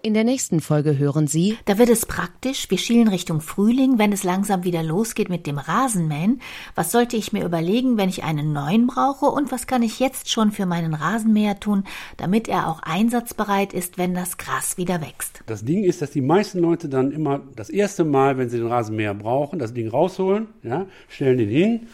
In 0.00 0.14
der 0.14 0.24
nächsten 0.24 0.60
Folge 0.60 0.96
hören 0.96 1.26
Sie. 1.26 1.58
Da 1.66 1.76
wird 1.76 1.90
es 1.90 2.06
praktisch. 2.06 2.70
Wir 2.70 2.78
schielen 2.78 3.08
Richtung 3.08 3.42
Frühling, 3.42 3.98
wenn 3.98 4.10
es 4.10 4.24
langsam 4.24 4.64
wieder 4.64 4.82
losgeht 4.82 5.28
mit 5.28 5.46
dem 5.46 5.58
Rasenmähen. 5.58 6.40
Was 6.74 6.90
sollte 6.90 7.18
ich 7.18 7.34
mir 7.34 7.44
überlegen, 7.44 7.98
wenn 7.98 8.08
ich 8.08 8.24
einen 8.24 8.54
neuen 8.54 8.86
brauche? 8.86 9.26
Und 9.26 9.52
was 9.52 9.66
kann 9.66 9.82
ich 9.82 10.00
jetzt 10.00 10.30
schon 10.30 10.52
für 10.52 10.64
meinen 10.64 10.94
Rasenmäher 10.94 11.60
tun, 11.60 11.84
damit 12.16 12.48
er 12.48 12.68
auch 12.68 12.80
einsatzbereit 12.82 13.74
ist, 13.74 13.98
wenn 13.98 14.14
das 14.14 14.38
Gras 14.38 14.78
wieder 14.78 15.02
wächst? 15.02 15.42
Das 15.44 15.66
Ding 15.66 15.84
ist, 15.84 16.00
dass 16.00 16.12
die 16.12 16.22
meisten 16.22 16.60
Leute 16.60 16.88
dann 16.88 17.12
immer 17.12 17.42
das 17.56 17.68
erste 17.68 18.04
Mal, 18.04 18.38
wenn 18.38 18.48
sie 18.48 18.56
den 18.56 18.68
Rasenmäher 18.68 19.12
brauchen, 19.12 19.58
das 19.58 19.74
Ding 19.74 19.88
rausholen, 19.88 20.46
ja, 20.62 20.86
stellen 21.08 21.36
den 21.36 21.50
hin, 21.50 21.88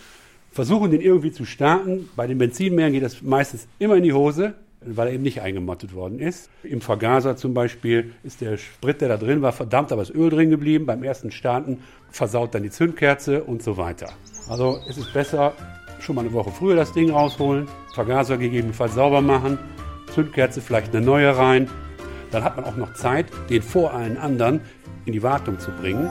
versuchen 0.58 0.90
den 0.90 1.00
irgendwie 1.00 1.30
zu 1.30 1.44
starten. 1.44 2.08
Bei 2.16 2.26
den 2.26 2.36
Benzinmähern 2.36 2.92
geht 2.92 3.04
das 3.04 3.22
meistens 3.22 3.68
immer 3.78 3.94
in 3.94 4.02
die 4.02 4.12
Hose 4.12 4.54
weil 4.80 5.08
er 5.08 5.14
eben 5.14 5.24
nicht 5.24 5.42
eingemottet 5.42 5.92
worden 5.92 6.20
ist. 6.20 6.50
Im 6.62 6.80
Vergaser 6.80 7.36
zum 7.36 7.52
Beispiel 7.52 8.14
ist 8.22 8.40
der 8.40 8.56
Sprit, 8.56 9.00
der 9.00 9.08
da 9.08 9.16
drin 9.16 9.42
war, 9.42 9.52
verdammt, 9.52 9.90
aber 9.90 10.02
ist 10.02 10.14
Öl 10.14 10.30
drin 10.30 10.50
geblieben. 10.50 10.86
Beim 10.86 11.02
ersten 11.02 11.32
Starten 11.32 11.78
versaut 12.10 12.54
dann 12.54 12.62
die 12.62 12.70
Zündkerze 12.70 13.42
und 13.42 13.60
so 13.60 13.76
weiter. 13.76 14.08
Also 14.48 14.78
es 14.88 14.96
ist 14.96 15.12
besser, 15.12 15.52
schon 15.98 16.14
mal 16.14 16.22
eine 16.22 16.32
Woche 16.32 16.52
früher 16.52 16.76
das 16.76 16.92
Ding 16.92 17.10
rausholen, 17.10 17.66
Vergaser 17.92 18.38
gegebenenfalls 18.38 18.94
sauber 18.94 19.20
machen, 19.20 19.58
Zündkerze 20.14 20.60
vielleicht 20.60 20.94
eine 20.94 21.04
neue 21.04 21.36
rein. 21.36 21.68
Dann 22.30 22.44
hat 22.44 22.56
man 22.56 22.64
auch 22.64 22.76
noch 22.76 22.94
Zeit, 22.94 23.26
den 23.50 23.62
vor 23.62 23.92
allen 23.92 24.16
anderen 24.16 24.60
in 25.06 25.12
die 25.12 25.24
Wartung 25.24 25.58
zu 25.58 25.72
bringen. 25.72 26.08